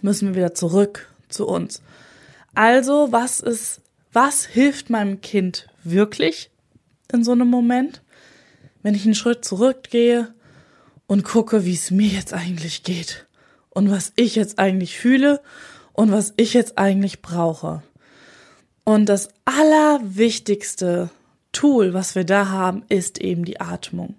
müssen 0.00 0.28
wir 0.28 0.34
wieder 0.36 0.54
zurück 0.54 1.08
zu 1.28 1.46
uns. 1.46 1.82
Also, 2.54 3.08
was 3.10 3.40
ist, 3.40 3.80
was 4.12 4.44
hilft 4.44 4.90
meinem 4.90 5.20
Kind 5.20 5.68
wirklich 5.84 6.50
in 7.12 7.24
so 7.24 7.32
einem 7.32 7.48
Moment? 7.48 8.02
Wenn 8.82 8.94
ich 8.94 9.04
einen 9.04 9.14
Schritt 9.14 9.44
zurückgehe 9.44 10.34
und 11.06 11.24
gucke, 11.24 11.64
wie 11.64 11.74
es 11.74 11.90
mir 11.90 12.08
jetzt 12.08 12.34
eigentlich 12.34 12.82
geht 12.82 13.26
und 13.70 13.90
was 13.90 14.12
ich 14.16 14.34
jetzt 14.34 14.58
eigentlich 14.58 14.98
fühle 14.98 15.40
und 15.92 16.10
was 16.10 16.34
ich 16.36 16.54
jetzt 16.54 16.78
eigentlich 16.78 17.22
brauche. 17.22 17.82
Und 18.84 19.08
das 19.08 19.28
allerwichtigste 19.44 21.10
Tool, 21.52 21.94
was 21.94 22.14
wir 22.14 22.24
da 22.24 22.48
haben, 22.48 22.82
ist 22.88 23.20
eben 23.20 23.44
die 23.44 23.60
Atmung. 23.60 24.16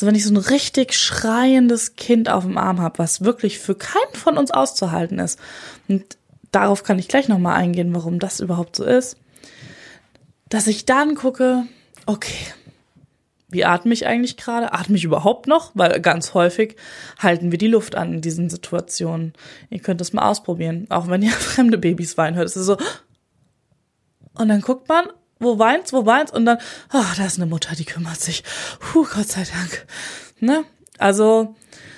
Also 0.00 0.06
wenn 0.06 0.14
ich 0.14 0.24
so 0.24 0.32
ein 0.32 0.38
richtig 0.38 0.94
schreiendes 0.94 1.94
Kind 1.94 2.30
auf 2.30 2.44
dem 2.44 2.56
Arm 2.56 2.80
habe, 2.80 2.98
was 2.98 3.22
wirklich 3.22 3.58
für 3.58 3.74
keinen 3.74 4.14
von 4.14 4.38
uns 4.38 4.50
auszuhalten 4.50 5.18
ist, 5.18 5.38
und 5.88 6.16
darauf 6.52 6.84
kann 6.84 6.98
ich 6.98 7.06
gleich 7.06 7.28
nochmal 7.28 7.56
eingehen, 7.56 7.94
warum 7.94 8.18
das 8.18 8.40
überhaupt 8.40 8.76
so 8.76 8.84
ist, 8.84 9.18
dass 10.48 10.68
ich 10.68 10.86
dann 10.86 11.16
gucke, 11.16 11.64
okay, 12.06 12.32
wie 13.50 13.66
atme 13.66 13.92
ich 13.92 14.06
eigentlich 14.06 14.38
gerade? 14.38 14.72
Atme 14.72 14.96
ich 14.96 15.04
überhaupt 15.04 15.46
noch? 15.46 15.72
Weil 15.74 16.00
ganz 16.00 16.32
häufig 16.32 16.76
halten 17.18 17.50
wir 17.50 17.58
die 17.58 17.68
Luft 17.68 17.94
an 17.94 18.14
in 18.14 18.20
diesen 18.22 18.48
Situationen. 18.48 19.34
Ihr 19.68 19.80
könnt 19.80 20.00
das 20.00 20.14
mal 20.14 20.26
ausprobieren. 20.26 20.86
Auch 20.88 21.08
wenn 21.08 21.20
ihr 21.20 21.30
fremde 21.32 21.76
Babys 21.76 22.16
weinen 22.16 22.38
hört. 22.38 22.48
Es 22.48 22.56
ist 22.56 22.64
so. 22.64 22.78
Und 24.32 24.48
dann 24.48 24.62
guckt 24.62 24.88
man, 24.88 25.08
wo 25.40 25.58
weint's, 25.58 25.92
wo 25.92 26.06
weint's 26.06 26.32
und 26.32 26.44
dann, 26.44 26.58
oh, 26.92 27.04
da 27.16 27.26
ist 27.26 27.38
eine 27.38 27.46
Mutter, 27.46 27.74
die 27.74 27.84
kümmert 27.84 28.20
sich. 28.20 28.44
Puh, 28.78 29.06
Gott 29.12 29.28
sei 29.28 29.42
Dank. 29.42 29.86
Ne? 30.38 30.64
Also, 30.98 31.54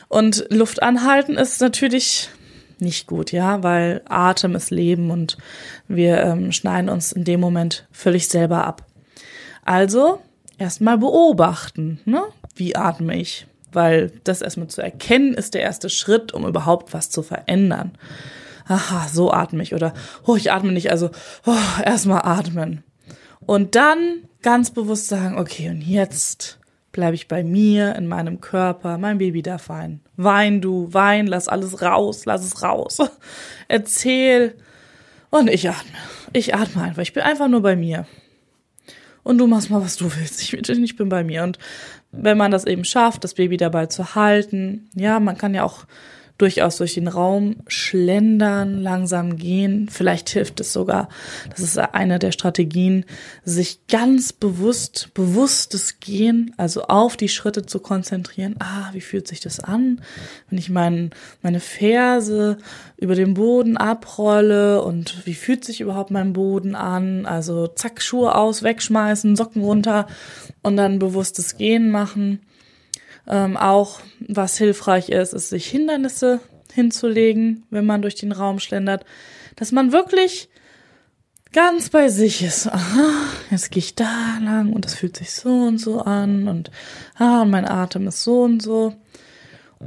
und 0.08 0.46
Luft 0.50 0.82
anhalten 0.82 1.36
ist 1.36 1.60
natürlich 1.60 2.30
nicht 2.78 3.06
gut, 3.06 3.32
ja, 3.32 3.62
weil 3.62 4.02
Atem 4.08 4.54
ist 4.54 4.70
Leben 4.70 5.10
und 5.10 5.38
wir 5.88 6.22
ähm, 6.22 6.52
schneiden 6.52 6.90
uns 6.90 7.12
in 7.12 7.24
dem 7.24 7.40
Moment 7.40 7.86
völlig 7.92 8.28
selber 8.28 8.66
ab. 8.66 8.86
Also, 9.64 10.20
erstmal 10.58 10.98
beobachten, 10.98 12.00
ne? 12.04 12.22
Wie 12.54 12.76
atme 12.76 13.16
ich? 13.16 13.46
Weil 13.72 14.12
das 14.24 14.42
erstmal 14.42 14.68
zu 14.68 14.82
erkennen 14.82 15.32
ist 15.32 15.54
der 15.54 15.62
erste 15.62 15.88
Schritt, 15.88 16.32
um 16.32 16.46
überhaupt 16.46 16.92
was 16.92 17.08
zu 17.08 17.22
verändern. 17.22 17.92
Aha, 18.66 19.08
so 19.08 19.32
atme 19.32 19.62
ich 19.62 19.74
oder, 19.74 19.94
oh, 20.26 20.36
ich 20.36 20.52
atme 20.52 20.72
nicht, 20.72 20.90
also, 20.90 21.10
oh, 21.46 21.82
erstmal 21.84 22.22
atmen. 22.22 22.84
Und 23.46 23.74
dann 23.74 24.24
ganz 24.42 24.70
bewusst 24.70 25.08
sagen, 25.08 25.38
okay, 25.38 25.68
und 25.70 25.82
jetzt 25.82 26.58
bleibe 26.92 27.14
ich 27.14 27.28
bei 27.28 27.42
mir, 27.42 27.96
in 27.96 28.06
meinem 28.06 28.40
Körper, 28.40 28.98
mein 28.98 29.18
Baby 29.18 29.42
darf 29.42 29.68
weinen. 29.68 30.00
Wein 30.16 30.60
du, 30.60 30.92
wein, 30.92 31.26
lass 31.26 31.48
alles 31.48 31.82
raus, 31.82 32.24
lass 32.26 32.44
es 32.44 32.62
raus. 32.62 32.98
Erzähl. 33.68 34.54
Und 35.30 35.48
ich 35.48 35.68
atme. 35.68 35.96
Ich 36.34 36.54
atme 36.54 36.82
einfach. 36.82 37.02
Ich 37.02 37.14
bin 37.14 37.22
einfach 37.22 37.48
nur 37.48 37.62
bei 37.62 37.76
mir. 37.76 38.06
Und 39.22 39.38
du 39.38 39.46
machst 39.46 39.70
mal, 39.70 39.82
was 39.82 39.96
du 39.96 40.04
willst. 40.16 40.42
Ich, 40.42 40.52
ich 40.52 40.96
bin 40.96 41.08
bei 41.08 41.24
mir. 41.24 41.42
Und 41.42 41.58
wenn 42.10 42.36
man 42.36 42.50
das 42.50 42.66
eben 42.66 42.84
schafft, 42.84 43.24
das 43.24 43.34
Baby 43.34 43.56
dabei 43.56 43.86
zu 43.86 44.14
halten, 44.14 44.90
ja, 44.94 45.20
man 45.20 45.38
kann 45.38 45.54
ja 45.54 45.64
auch 45.64 45.86
durchaus 46.42 46.78
durch 46.78 46.94
den 46.94 47.06
Raum 47.06 47.58
schlendern, 47.68 48.82
langsam 48.82 49.36
gehen. 49.36 49.88
Vielleicht 49.88 50.28
hilft 50.28 50.58
es 50.58 50.72
sogar, 50.72 51.08
das 51.50 51.60
ist 51.60 51.78
eine 51.78 52.18
der 52.18 52.32
Strategien, 52.32 53.04
sich 53.44 53.86
ganz 53.86 54.32
bewusst, 54.32 55.10
bewusstes 55.14 56.00
Gehen, 56.00 56.52
also 56.56 56.82
auf 56.82 57.16
die 57.16 57.28
Schritte 57.28 57.64
zu 57.64 57.78
konzentrieren. 57.78 58.56
Ah, 58.58 58.88
wie 58.92 59.00
fühlt 59.00 59.28
sich 59.28 59.38
das 59.38 59.60
an, 59.60 60.00
wenn 60.50 60.58
ich 60.58 60.68
mein, 60.68 61.10
meine 61.42 61.60
Ferse 61.60 62.58
über 62.96 63.14
den 63.14 63.34
Boden 63.34 63.76
abrolle 63.76 64.82
und 64.82 65.24
wie 65.24 65.34
fühlt 65.34 65.64
sich 65.64 65.80
überhaupt 65.80 66.10
mein 66.10 66.32
Boden 66.32 66.74
an? 66.74 67.24
Also 67.24 67.68
zack, 67.68 68.02
Schuhe 68.02 68.34
aus, 68.34 68.64
wegschmeißen, 68.64 69.36
Socken 69.36 69.62
runter 69.62 70.08
und 70.62 70.76
dann 70.76 70.98
bewusstes 70.98 71.56
Gehen 71.56 71.92
machen. 71.92 72.40
Ähm, 73.28 73.56
auch 73.56 74.00
was 74.20 74.58
hilfreich 74.58 75.08
ist, 75.08 75.32
ist 75.32 75.50
sich 75.50 75.66
Hindernisse 75.66 76.40
hinzulegen, 76.72 77.64
wenn 77.70 77.86
man 77.86 78.02
durch 78.02 78.14
den 78.16 78.32
Raum 78.32 78.58
schlendert, 78.58 79.04
dass 79.56 79.72
man 79.72 79.92
wirklich 79.92 80.48
ganz 81.52 81.90
bei 81.90 82.08
sich 82.08 82.42
ist. 82.42 82.66
Aha, 82.66 83.10
jetzt 83.50 83.70
gehe 83.70 83.82
ich 83.82 83.94
da 83.94 84.38
lang 84.42 84.72
und 84.72 84.84
das 84.84 84.94
fühlt 84.94 85.16
sich 85.16 85.32
so 85.32 85.50
und 85.50 85.78
so 85.78 86.00
an 86.00 86.48
und 86.48 86.70
ah, 87.16 87.44
mein 87.44 87.68
Atem 87.68 88.08
ist 88.08 88.22
so 88.22 88.42
und 88.42 88.62
so. 88.62 88.94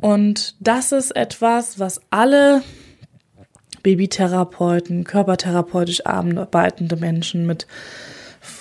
Und 0.02 0.56
das 0.60 0.92
ist 0.92 1.16
etwas, 1.16 1.80
was 1.80 2.02
alle 2.10 2.62
Babytherapeuten, 3.82 5.04
körpertherapeutisch 5.04 6.06
arbeitende 6.06 6.96
Menschen 6.96 7.46
mit, 7.46 7.68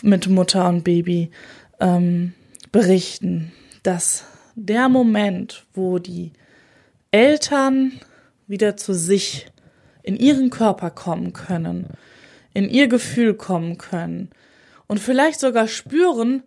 mit 0.03 0.29
Mutter 0.29 0.69
und 0.69 0.85
Baby 0.85 1.31
ähm, 1.81 2.35
berichten, 2.71 3.53
dass 3.83 4.25
der 4.55 4.89
Moment, 4.89 5.67
wo 5.75 5.99
die 5.99 6.33
Eltern 7.11 8.01
wieder 8.47 8.77
zu 8.77 8.95
sich 8.95 9.47
in 10.03 10.17
ihren 10.17 10.51
Körper 10.51 10.91
kommen 10.91 11.33
können, 11.33 11.89
in 12.53 12.69
ihr 12.69 12.89
Gefühl 12.89 13.35
kommen 13.35 13.79
können 13.79 14.31
und 14.87 15.01
vielleicht 15.01 15.41
sogar 15.41 15.67
spüren, 15.67 16.43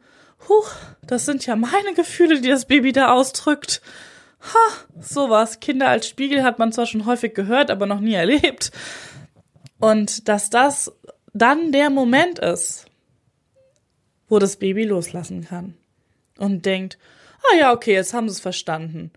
huch, 0.48 0.72
das 1.06 1.26
sind 1.26 1.46
ja 1.46 1.56
meine 1.56 1.94
Gefühle, 1.96 2.42
die 2.42 2.50
das 2.50 2.66
Baby 2.66 2.92
da 2.92 3.12
ausdrückt. 3.12 3.82
Ha, 4.42 5.02
sowas. 5.02 5.60
Kinder 5.60 5.90
als 5.90 6.08
Spiegel 6.08 6.44
hat 6.44 6.60
man 6.60 6.72
zwar 6.72 6.86
schon 6.86 7.06
häufig 7.06 7.34
gehört, 7.34 7.72
aber 7.72 7.88
noch 7.88 8.00
nie 8.00 8.14
erlebt. 8.14 8.72
Und 9.80 10.28
dass 10.28 10.50
das 10.50 10.92
dann 11.34 11.72
der 11.72 11.90
Moment 11.90 12.40
ist, 12.40 12.86
wo 14.28 14.40
das 14.40 14.58
Baby 14.58 14.84
loslassen 14.84 15.46
kann 15.46 15.76
und 16.38 16.66
denkt, 16.66 16.98
ah 17.44 17.58
ja, 17.58 17.74
okay, 17.74 17.94
jetzt 17.94 18.14
haben 18.14 18.28
sie 18.28 18.34
es 18.34 18.40
verstanden. 18.40 19.12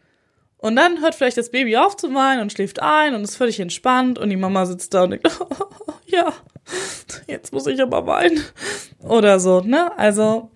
Und 0.59 0.77
dann 0.77 1.00
hört 1.00 1.15
vielleicht 1.15 1.39
das 1.39 1.50
Baby 1.50 1.77
auf 1.77 1.97
zu 1.97 2.12
weinen 2.15 2.43
und 2.43 2.53
schläft 2.53 2.83
ein 2.83 3.15
und 3.15 3.23
ist 3.23 3.37
völlig 3.37 3.61
entspannt 3.61 4.19
und 4.19 4.29
die 4.29 4.37
Mama 4.37 4.67
sitzt 4.67 4.93
da 4.93 5.05
und 5.05 5.11
denkt, 5.11 5.29
oh, 5.41 5.93
ja, 6.07 6.33
jetzt 7.27 7.53
muss 7.53 7.67
ich 7.67 7.81
aber 7.81 8.07
weinen. 8.07 8.43
Oder 9.00 9.41
so, 9.41 9.61
ne? 9.61 9.97
Also, 9.99 10.50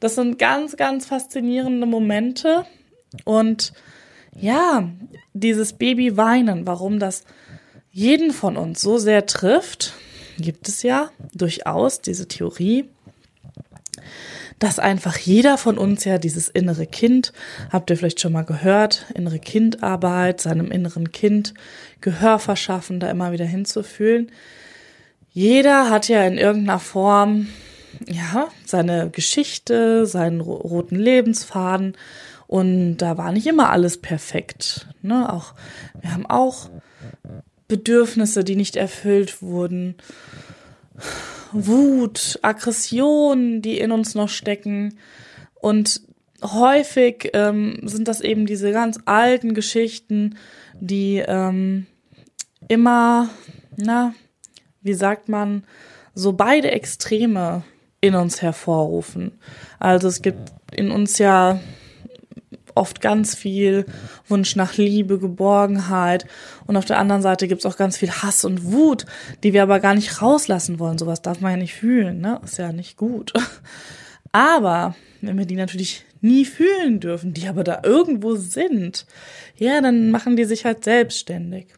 das 0.00 0.14
sind 0.14 0.38
ganz, 0.38 0.76
ganz 0.76 1.06
faszinierende 1.06 1.86
Momente 1.86 2.64
und 3.24 3.72
ja, 4.34 4.88
dieses 5.34 5.74
Baby 5.74 6.16
weinen, 6.16 6.66
warum 6.66 6.98
das 6.98 7.24
jeden 7.90 8.32
von 8.32 8.56
uns 8.56 8.80
so 8.80 8.98
sehr 8.98 9.26
trifft, 9.26 9.94
gibt 10.38 10.68
es 10.68 10.82
ja 10.82 11.10
durchaus 11.34 12.00
diese 12.00 12.28
Theorie, 12.28 12.88
dass 14.60 14.78
einfach 14.78 15.16
jeder 15.16 15.58
von 15.58 15.78
uns 15.78 16.04
ja 16.04 16.18
dieses 16.18 16.48
innere 16.48 16.86
Kind, 16.86 17.32
habt 17.70 17.90
ihr 17.90 17.96
vielleicht 17.96 18.20
schon 18.20 18.32
mal 18.32 18.44
gehört, 18.44 19.06
innere 19.14 19.40
Kindarbeit, 19.40 20.40
seinem 20.40 20.70
inneren 20.70 21.10
Kind 21.10 21.54
Gehör 22.00 22.38
verschaffen, 22.38 23.00
da 23.00 23.10
immer 23.10 23.32
wieder 23.32 23.46
hinzufühlen. 23.46 24.30
Jeder 25.32 25.90
hat 25.90 26.08
ja 26.08 26.24
in 26.24 26.38
irgendeiner 26.38 26.78
Form, 26.78 27.48
ja, 28.06 28.48
seine 28.66 29.10
Geschichte, 29.10 30.06
seinen 30.06 30.40
roten 30.40 30.96
Lebensfaden 30.96 31.96
und 32.46 32.98
da 32.98 33.16
war 33.16 33.32
nicht 33.32 33.46
immer 33.46 33.70
alles 33.70 33.96
perfekt. 33.98 34.88
Ne? 35.02 35.32
Auch, 35.32 35.54
wir 36.00 36.12
haben 36.12 36.26
auch 36.26 36.68
Bedürfnisse, 37.66 38.44
die 38.44 38.56
nicht 38.56 38.76
erfüllt 38.76 39.40
wurden. 39.40 39.94
Wut, 41.52 42.38
Aggression, 42.42 43.62
die 43.62 43.78
in 43.78 43.92
uns 43.92 44.14
noch 44.14 44.28
stecken. 44.28 44.98
Und 45.54 46.02
häufig 46.42 47.30
ähm, 47.34 47.80
sind 47.82 48.08
das 48.08 48.20
eben 48.20 48.46
diese 48.46 48.72
ganz 48.72 48.98
alten 49.04 49.54
Geschichten, 49.54 50.36
die 50.80 51.22
ähm, 51.26 51.86
immer, 52.68 53.28
na, 53.76 54.14
wie 54.82 54.94
sagt 54.94 55.28
man, 55.28 55.64
so 56.14 56.32
beide 56.32 56.70
Extreme 56.70 57.62
in 58.00 58.14
uns 58.14 58.42
hervorrufen. 58.42 59.38
Also 59.78 60.08
es 60.08 60.22
gibt 60.22 60.52
in 60.72 60.90
uns 60.90 61.18
ja 61.18 61.60
oft 62.74 63.00
ganz 63.00 63.34
viel 63.34 63.86
Wunsch 64.28 64.56
nach 64.56 64.76
Liebe, 64.76 65.18
Geborgenheit. 65.18 66.26
Und 66.66 66.76
auf 66.76 66.84
der 66.84 66.98
anderen 66.98 67.22
Seite 67.22 67.48
gibt's 67.48 67.66
auch 67.66 67.76
ganz 67.76 67.96
viel 67.96 68.10
Hass 68.10 68.44
und 68.44 68.64
Wut, 68.64 69.06
die 69.42 69.52
wir 69.52 69.62
aber 69.62 69.80
gar 69.80 69.94
nicht 69.94 70.22
rauslassen 70.22 70.78
wollen. 70.78 70.98
Sowas 70.98 71.22
darf 71.22 71.40
man 71.40 71.52
ja 71.52 71.56
nicht 71.56 71.74
fühlen, 71.74 72.20
ne? 72.20 72.40
Ist 72.44 72.58
ja 72.58 72.72
nicht 72.72 72.96
gut. 72.96 73.32
Aber 74.32 74.94
wenn 75.20 75.38
wir 75.38 75.46
die 75.46 75.56
natürlich 75.56 76.04
nie 76.20 76.44
fühlen 76.44 77.00
dürfen, 77.00 77.34
die 77.34 77.48
aber 77.48 77.64
da 77.64 77.80
irgendwo 77.84 78.36
sind, 78.36 79.06
ja, 79.56 79.80
dann 79.80 80.10
machen 80.10 80.36
die 80.36 80.44
sich 80.44 80.64
halt 80.64 80.84
selbstständig. 80.84 81.68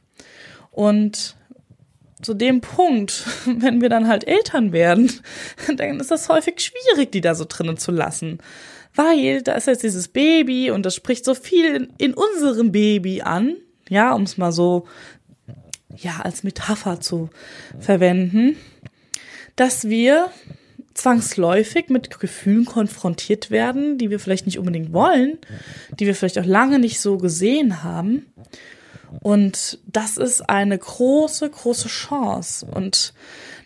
Und 0.71 1.37
zu 2.23 2.35
dem 2.35 2.61
Punkt, 2.61 3.25
wenn 3.47 3.81
wir 3.81 3.89
dann 3.89 4.09
halt 4.09 4.27
Eltern 4.27 4.73
werden, 4.73 5.11
dann 5.77 6.01
ist 6.01 6.11
das 6.11 6.29
häufig 6.29 6.61
schwierig, 6.61 7.13
die 7.13 7.21
da 7.21 7.35
so 7.35 7.45
drinnen 7.49 7.77
zu 7.77 7.91
lassen 7.91 8.39
weil 8.95 9.43
da 9.43 9.55
ist 9.55 9.67
jetzt 9.67 9.83
dieses 9.83 10.09
Baby 10.09 10.71
und 10.71 10.85
das 10.85 10.95
spricht 10.95 11.25
so 11.25 11.35
viel 11.35 11.89
in 11.99 12.15
unserem 12.15 12.73
Baby 12.73 13.23
an, 13.23 13.57
ja, 13.89 14.13
um 14.13 14.23
es 14.23 14.39
mal 14.39 14.53
so, 14.53 14.87
ja, 15.97 16.21
als 16.21 16.43
Metapher 16.43 17.01
zu 17.01 17.31
verwenden, 17.79 18.57
dass 19.57 19.89
wir 19.89 20.31
zwangsläufig 20.95 21.89
mit 21.89 22.21
Gefühlen 22.21 22.65
konfrontiert 22.65 23.51
werden, 23.51 23.99
die 23.99 24.11
wir 24.11 24.21
vielleicht 24.21 24.47
nicht 24.47 24.59
unbedingt 24.59 24.93
wollen, 24.93 25.39
die 25.99 26.07
wir 26.07 26.15
vielleicht 26.15 26.39
auch 26.39 26.45
lange 26.45 26.79
nicht 26.79 27.01
so 27.01 27.17
gesehen 27.17 27.83
haben. 27.83 28.27
Und 29.21 29.79
das 29.87 30.17
ist 30.17 30.49
eine 30.49 30.79
große, 30.79 31.49
große 31.49 31.89
Chance. 31.89 32.67
Und 32.67 33.13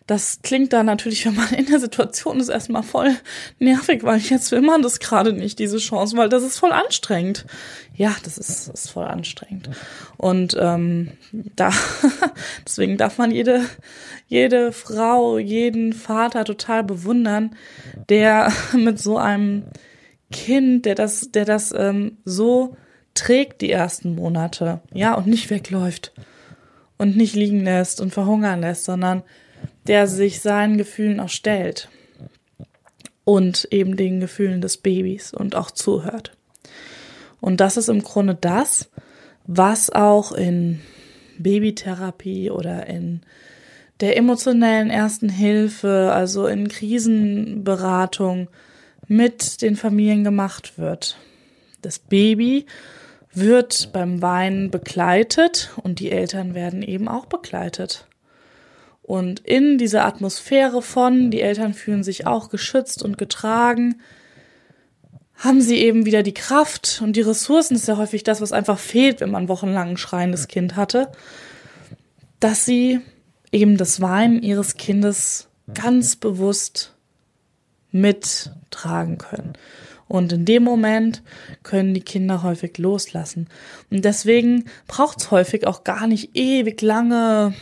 das 0.07 0.38
klingt 0.42 0.73
dann 0.73 0.87
natürlich, 0.87 1.27
wenn 1.27 1.35
man 1.35 1.53
in 1.53 1.66
der 1.66 1.81
Situation 1.81 2.38
ist, 2.38 2.49
erstmal 2.49 2.85
voll 2.85 3.16
nervig, 3.59 4.05
weil 4.05 4.19
jetzt 4.19 4.53
will 4.53 4.61
man 4.61 4.83
das 4.83 5.01
gerade 5.01 5.33
nicht, 5.33 5.59
diese 5.59 5.79
Chance, 5.79 6.16
weil 6.16 6.29
das 6.29 6.45
ist 6.45 6.59
voll 6.59 6.73
anstrengend. 6.73 7.45
Ja, 7.95 8.14
das 8.23 8.38
ist, 8.38 8.69
ist 8.69 8.90
voll 8.90 9.07
anstrengend. 9.07 9.69
Und 10.16 10.57
ähm, 10.61 11.12
da, 11.33 11.71
deswegen 12.64 12.97
darf 12.97 13.19
man 13.19 13.33
jede, 13.33 13.64
jede 14.29 14.71
Frau, 14.71 15.38
jeden 15.38 15.92
Vater 15.92 16.45
total 16.45 16.85
bewundern, 16.85 17.57
der 18.09 18.53
mit 18.73 19.01
so 19.01 19.19
einem 19.19 19.64
Kind, 20.31 20.87
der 20.87 20.95
das, 20.95 21.33
der 21.33 21.45
das 21.45 21.75
ähm, 21.77 22.19
so 22.25 22.77
trägt 23.14 23.61
die 23.61 23.73
ersten 23.73 24.14
Monate, 24.14 24.81
ja, 24.92 25.14
und 25.14 25.27
nicht 25.27 25.51
wegläuft 25.51 26.12
und 26.97 27.16
nicht 27.16 27.35
liegen 27.35 27.64
lässt 27.64 28.01
und 28.01 28.12
verhungern 28.12 28.61
lässt, 28.61 28.85
sondern 28.85 29.23
der 29.87 30.07
sich 30.07 30.40
seinen 30.40 30.79
Gefühlen 30.79 31.21
auch 31.21 31.29
stellt 31.29 31.88
und 33.25 33.69
eben 33.71 33.97
den 33.97 34.21
Gefühlen 34.21 34.61
des 34.61 34.77
Babys 34.77 35.33
und 35.33 35.57
auch 35.57 35.71
zuhört. 35.71 36.37
Und 37.40 37.61
das 37.61 37.77
ist 37.77 37.88
im 37.88 38.03
Grunde 38.03 38.35
das, 38.35 38.88
was 39.47 39.90
auch 39.90 40.33
in 40.33 40.81
Babytherapie 41.38 42.51
oder 42.51 42.87
in 42.87 43.21
der 44.01 44.16
emotionellen 44.16 44.90
ersten 44.90 45.29
Hilfe, 45.29 46.12
also 46.12 46.47
in 46.47 46.69
Krisenberatung 46.69 48.49
mit 49.09 49.62
den 49.62 49.77
Familien 49.77 50.25
gemacht 50.25 50.79
wird. 50.79 51.16
Das 51.83 51.99
Baby 51.99 52.66
wird 53.33 53.92
beim 53.92 54.23
Weinen 54.23 54.71
begleitet 54.71 55.71
und 55.83 56.01
die 56.01 56.11
Eltern 56.11 56.55
werden 56.55 56.83
eben 56.83 57.09
auch 57.09 57.27
begleitet. 57.27 58.06
Und 59.07 59.38
in 59.38 59.79
dieser 59.79 60.05
Atmosphäre 60.05 60.83
von, 60.83 61.31
die 61.31 61.40
Eltern 61.40 61.75
fühlen 61.75 62.03
sich 62.03 62.27
auch 62.27 62.49
geschützt 62.49 63.05
und 63.05 63.16
getragen, 63.19 64.01
haben 65.37 65.61
sie 65.61 65.77
eben 65.77 66.07
wieder 66.07 66.25
die 66.25 66.35
Kraft 66.35 67.01
und 67.05 67.14
die 67.14 67.21
Ressourcen, 67.21 67.75
das 67.75 67.83
ist 67.83 67.88
ja 67.88 67.99
häufig 67.99 68.25
das, 68.25 68.40
was 68.40 68.51
einfach 68.51 68.81
fehlt, 68.81 69.21
wenn 69.21 69.31
man 69.31 69.49
wochenlang 69.49 69.90
ein 69.90 69.97
schreiendes 69.97 70.49
Kind 70.49 70.75
hatte, 70.75 71.12
dass 72.40 72.64
sie 72.64 72.99
eben 73.53 73.77
das 73.77 74.01
Weinen 74.01 74.42
ihres 74.42 74.77
Kindes 74.77 75.47
ganz 75.73 76.16
bewusst 76.16 76.92
mittragen 77.92 79.19
können. 79.19 79.53
Und 80.09 80.33
in 80.33 80.45
dem 80.45 80.64
Moment 80.64 81.23
können 81.62 81.95
die 81.95 82.01
Kinder 82.01 82.42
häufig 82.42 82.77
loslassen. 82.79 83.49
Und 83.88 84.05
deswegen 84.05 84.64
braucht 84.88 85.21
es 85.21 85.31
häufig 85.31 85.64
auch 85.69 85.85
gar 85.85 86.09
nicht 86.09 86.37
ewig 86.37 86.83
lange 86.83 87.55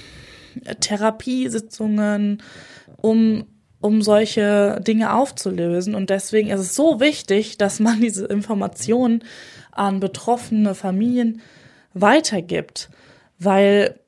Therapiesitzungen, 0.81 2.43
um 3.01 3.45
um 3.85 4.01
solche 4.01 4.81
Dinge 4.81 5.12
aufzulösen. 5.12 5.95
Und 5.95 6.09
deswegen 6.09 6.49
ist 6.49 6.61
es 6.61 6.75
so 6.75 7.01
wichtig, 7.01 7.59
dass 7.59 7.81
man 7.81 8.01
diese 8.01 8.25
Informationen 8.25 9.23
an 9.73 10.01
betroffene 10.01 10.75
Familien 10.75 11.43
weitergibt. 11.93 12.88
Weil, 13.38 14.01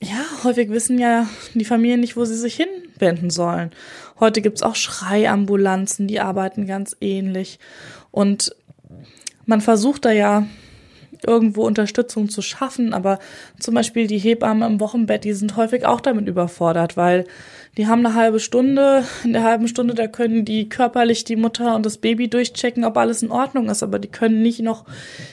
ja, 0.00 0.24
häufig 0.44 0.70
wissen 0.70 1.00
ja 1.00 1.26
die 1.54 1.64
Familien 1.64 1.98
nicht, 1.98 2.16
wo 2.16 2.24
sie 2.24 2.36
sich 2.36 2.54
hinwenden 2.54 3.28
sollen. 3.30 3.72
Heute 4.20 4.40
gibt's 4.40 4.62
auch 4.62 4.76
Schreiambulanzen, 4.76 6.06
die 6.06 6.20
arbeiten 6.20 6.68
ganz 6.68 6.96
ähnlich. 7.00 7.58
Und 8.12 8.54
man 9.46 9.60
versucht 9.60 10.04
da 10.04 10.12
ja 10.12 10.46
irgendwo 11.26 11.64
Unterstützung 11.64 12.28
zu 12.28 12.42
schaffen, 12.42 12.92
aber 12.94 13.18
zum 13.58 13.74
Beispiel 13.74 14.06
die 14.06 14.18
Hebammen 14.18 14.72
im 14.72 14.80
Wochenbett, 14.80 15.24
die 15.24 15.32
sind 15.32 15.56
häufig 15.56 15.86
auch 15.86 16.00
damit 16.00 16.28
überfordert, 16.28 16.96
weil 16.96 17.24
die 17.76 17.88
haben 17.88 18.06
eine 18.06 18.14
halbe 18.14 18.38
Stunde, 18.38 19.04
in 19.24 19.32
der 19.32 19.42
halben 19.42 19.66
Stunde, 19.66 19.94
da 19.94 20.06
können 20.06 20.44
die 20.44 20.68
körperlich 20.68 21.24
die 21.24 21.36
Mutter 21.36 21.74
und 21.74 21.84
das 21.84 21.98
Baby 21.98 22.28
durchchecken, 22.28 22.84
ob 22.84 22.96
alles 22.96 23.22
in 23.22 23.32
Ordnung 23.32 23.68
ist, 23.68 23.82
aber 23.82 23.98
die 23.98 24.08
können 24.08 24.42
nicht 24.42 24.60
noch 24.60 24.84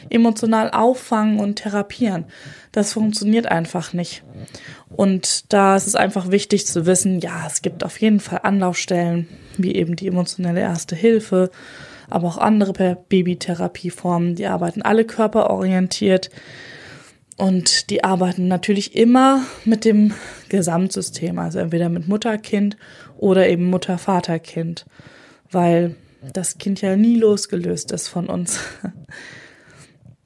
emotional 0.10 0.72
auffangen 0.72 1.40
und 1.40 1.58
therapieren. 1.58 2.26
Das 2.72 2.94
funktioniert 2.94 3.46
einfach 3.48 3.94
nicht. 3.94 4.24
Und 4.90 5.54
da 5.54 5.76
ist 5.76 5.88
es 5.88 5.96
einfach 5.96 6.32
wichtig 6.32 6.66
zu 6.66 6.86
wissen, 6.86 7.20
ja, 7.20 7.46
es 7.46 7.62
gibt 7.62 7.84
auf 7.84 8.00
jeden 8.02 8.20
Fall 8.20 8.40
Anlaufstellen, 8.44 9.28
wie 9.58 9.76
eben 9.76 9.96
die 9.96 10.08
emotionelle 10.08 10.62
Erste 10.62 10.96
Hilfe, 10.96 11.52
aber 12.12 12.28
auch 12.28 12.38
andere 12.38 12.98
Babytherapieformen, 13.10 14.36
die 14.36 14.48
arbeiten 14.48 14.82
alle 14.82 15.06
körperorientiert. 15.06 16.30
Und 17.38 17.90
die 17.90 18.04
arbeiten 18.04 18.48
natürlich 18.48 18.96
immer 18.96 19.44
mit 19.66 19.84
dem 19.86 20.14
Gesamtsystem, 20.50 21.40
also 21.40 21.60
entweder 21.60 21.90
mit 21.90 22.08
Mutter-Kind 22.08 22.78
oder 23.18 23.50
eben 23.50 23.70
Mutter-Vater-Kind, 23.70 24.86
weil 25.50 25.96
das 26.34 26.60
Kind 26.60 26.82
ja 26.82 26.96
nie 26.96 27.16
losgelöst 27.16 27.92
ist 27.92 28.10
von 28.10 28.28
uns. 28.28 28.60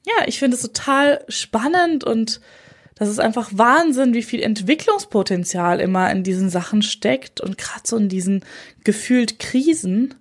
ja, 0.06 0.26
ich 0.26 0.40
finde 0.40 0.58
es 0.58 0.64
total 0.64 1.24
spannend 1.30 2.04
und 2.04 2.42
das 2.96 3.10
ist 3.10 3.20
einfach 3.20 3.50
Wahnsinn, 3.54 4.14
wie 4.14 4.24
viel 4.24 4.42
Entwicklungspotenzial 4.42 5.80
immer 5.80 6.10
in 6.12 6.24
diesen 6.24 6.50
Sachen 6.50 6.82
steckt 6.82 7.42
und 7.42 7.58
gerade 7.58 7.82
so 7.84 7.98
in 7.98 8.10
diesen 8.10 8.44
gefühlt 8.84 9.40
Krisen 9.40 10.16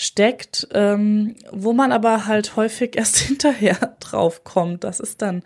steckt, 0.00 0.68
ähm, 0.74 1.34
wo 1.50 1.72
man 1.72 1.90
aber 1.90 2.26
halt 2.26 2.54
häufig 2.54 2.96
erst 2.96 3.18
hinterher 3.18 3.96
drauf 3.98 4.44
kommt. 4.44 4.84
Das 4.84 5.00
ist 5.00 5.22
dann 5.22 5.42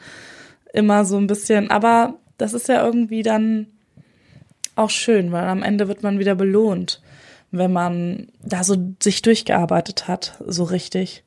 immer 0.75 1.07
so 1.07 1.17
ein 1.17 1.27
bisschen, 1.27 1.71
aber 1.71 2.19
das 2.37 2.53
ist 2.53 2.69
ja 2.69 2.85
irgendwie 2.85 3.23
dann 3.23 3.67
auch 4.77 4.91
schön, 4.91 5.33
weil 5.33 5.45
am 5.45 5.63
Ende 5.63 5.89
wird 5.89 6.03
man 6.03 6.19
wieder 6.19 6.35
belohnt, 6.35 7.01
wenn 7.51 7.73
man 7.73 8.29
da 8.43 8.63
so 8.63 8.77
sich 9.03 9.23
durchgearbeitet 9.23 10.07
hat, 10.07 10.37
so 10.47 10.65
richtig. 10.65 11.25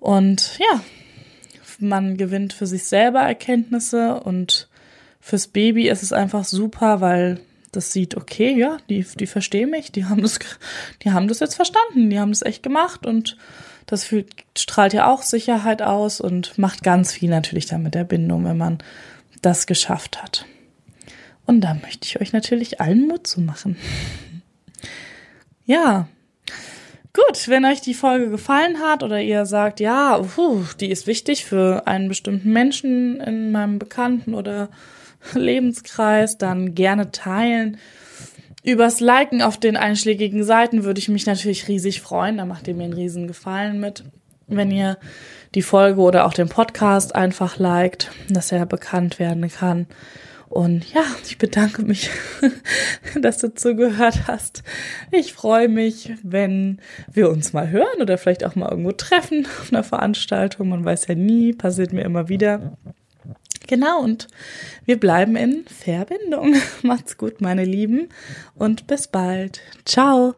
Und 0.00 0.58
ja, 0.58 0.80
man 1.78 2.16
gewinnt 2.16 2.52
für 2.52 2.66
sich 2.66 2.84
selber 2.84 3.20
Erkenntnisse 3.20 4.20
und 4.20 4.68
fürs 5.20 5.46
Baby 5.46 5.88
ist 5.88 6.02
es 6.02 6.12
einfach 6.12 6.44
super, 6.44 7.00
weil 7.00 7.38
das 7.76 7.92
sieht, 7.92 8.16
okay, 8.16 8.54
ja, 8.56 8.78
die, 8.88 9.04
die 9.18 9.26
verstehen 9.26 9.70
mich, 9.70 9.92
die 9.92 10.04
haben 10.04 10.22
das, 10.22 10.38
die 11.02 11.12
haben 11.12 11.28
das 11.28 11.40
jetzt 11.40 11.54
verstanden, 11.54 12.10
die 12.10 12.18
haben 12.18 12.32
das 12.32 12.42
echt 12.42 12.62
gemacht 12.62 13.06
und 13.06 13.36
das 13.86 14.04
fühlt, 14.04 14.30
strahlt 14.56 14.92
ja 14.92 15.10
auch 15.10 15.22
Sicherheit 15.22 15.82
aus 15.82 16.20
und 16.20 16.56
macht 16.58 16.82
ganz 16.82 17.12
viel 17.12 17.30
natürlich 17.30 17.66
dann 17.66 17.82
mit 17.82 17.94
der 17.94 18.04
Bindung, 18.04 18.44
wenn 18.44 18.56
man 18.56 18.78
das 19.42 19.66
geschafft 19.66 20.22
hat. 20.22 20.46
Und 21.46 21.60
da 21.60 21.74
möchte 21.74 22.06
ich 22.06 22.20
euch 22.20 22.32
natürlich 22.32 22.80
allen 22.80 23.06
Mut 23.06 23.26
zu 23.26 23.40
machen. 23.40 23.76
ja, 25.66 26.08
Gut, 27.14 27.46
wenn 27.46 27.64
euch 27.64 27.80
die 27.80 27.94
Folge 27.94 28.28
gefallen 28.28 28.80
hat 28.80 29.04
oder 29.04 29.20
ihr 29.20 29.46
sagt, 29.46 29.78
ja, 29.78 30.18
puh, 30.18 30.64
die 30.80 30.90
ist 30.90 31.06
wichtig 31.06 31.44
für 31.44 31.86
einen 31.86 32.08
bestimmten 32.08 32.52
Menschen 32.52 33.20
in 33.20 33.52
meinem 33.52 33.78
Bekannten 33.78 34.34
oder 34.34 34.68
Lebenskreis, 35.34 36.38
dann 36.38 36.74
gerne 36.74 37.10
teilen. 37.12 37.78
Übers 38.62 39.00
Liken 39.00 39.42
auf 39.42 39.58
den 39.58 39.76
einschlägigen 39.76 40.42
Seiten 40.42 40.84
würde 40.84 40.98
ich 40.98 41.08
mich 41.08 41.26
natürlich 41.26 41.68
riesig 41.68 42.00
freuen. 42.00 42.38
Da 42.38 42.46
macht 42.46 42.66
ihr 42.66 42.74
mir 42.74 42.84
einen 42.84 42.94
riesen 42.94 43.26
Gefallen 43.26 43.78
mit, 43.78 44.04
wenn 44.46 44.70
ihr 44.70 44.96
die 45.54 45.62
Folge 45.62 46.00
oder 46.00 46.24
auch 46.24 46.32
den 46.32 46.48
Podcast 46.48 47.14
einfach 47.14 47.58
liked, 47.58 48.10
dass 48.28 48.52
er 48.52 48.64
bekannt 48.66 49.18
werden 49.18 49.48
kann. 49.50 49.86
Und 50.48 50.92
ja, 50.94 51.02
ich 51.24 51.36
bedanke 51.36 51.82
mich, 51.82 52.10
dass 53.20 53.38
du 53.38 53.52
zugehört 53.52 54.28
hast. 54.28 54.62
Ich 55.10 55.32
freue 55.32 55.68
mich, 55.68 56.12
wenn 56.22 56.80
wir 57.12 57.28
uns 57.28 57.52
mal 57.52 57.70
hören 57.70 58.00
oder 58.00 58.18
vielleicht 58.18 58.44
auch 58.44 58.54
mal 58.54 58.70
irgendwo 58.70 58.92
treffen 58.92 59.46
auf 59.60 59.72
einer 59.72 59.82
Veranstaltung. 59.82 60.68
Man 60.68 60.84
weiß 60.84 61.08
ja 61.08 61.16
nie, 61.16 61.52
passiert 61.52 61.92
mir 61.92 62.02
immer 62.02 62.28
wieder. 62.28 62.76
Genau, 63.66 64.00
und 64.02 64.28
wir 64.86 64.98
bleiben 64.98 65.36
in 65.36 65.64
Verbindung. 65.66 66.56
Macht's 66.82 67.18
gut, 67.18 67.40
meine 67.40 67.64
Lieben, 67.64 68.08
und 68.54 68.86
bis 68.86 69.08
bald. 69.08 69.60
Ciao. 69.84 70.32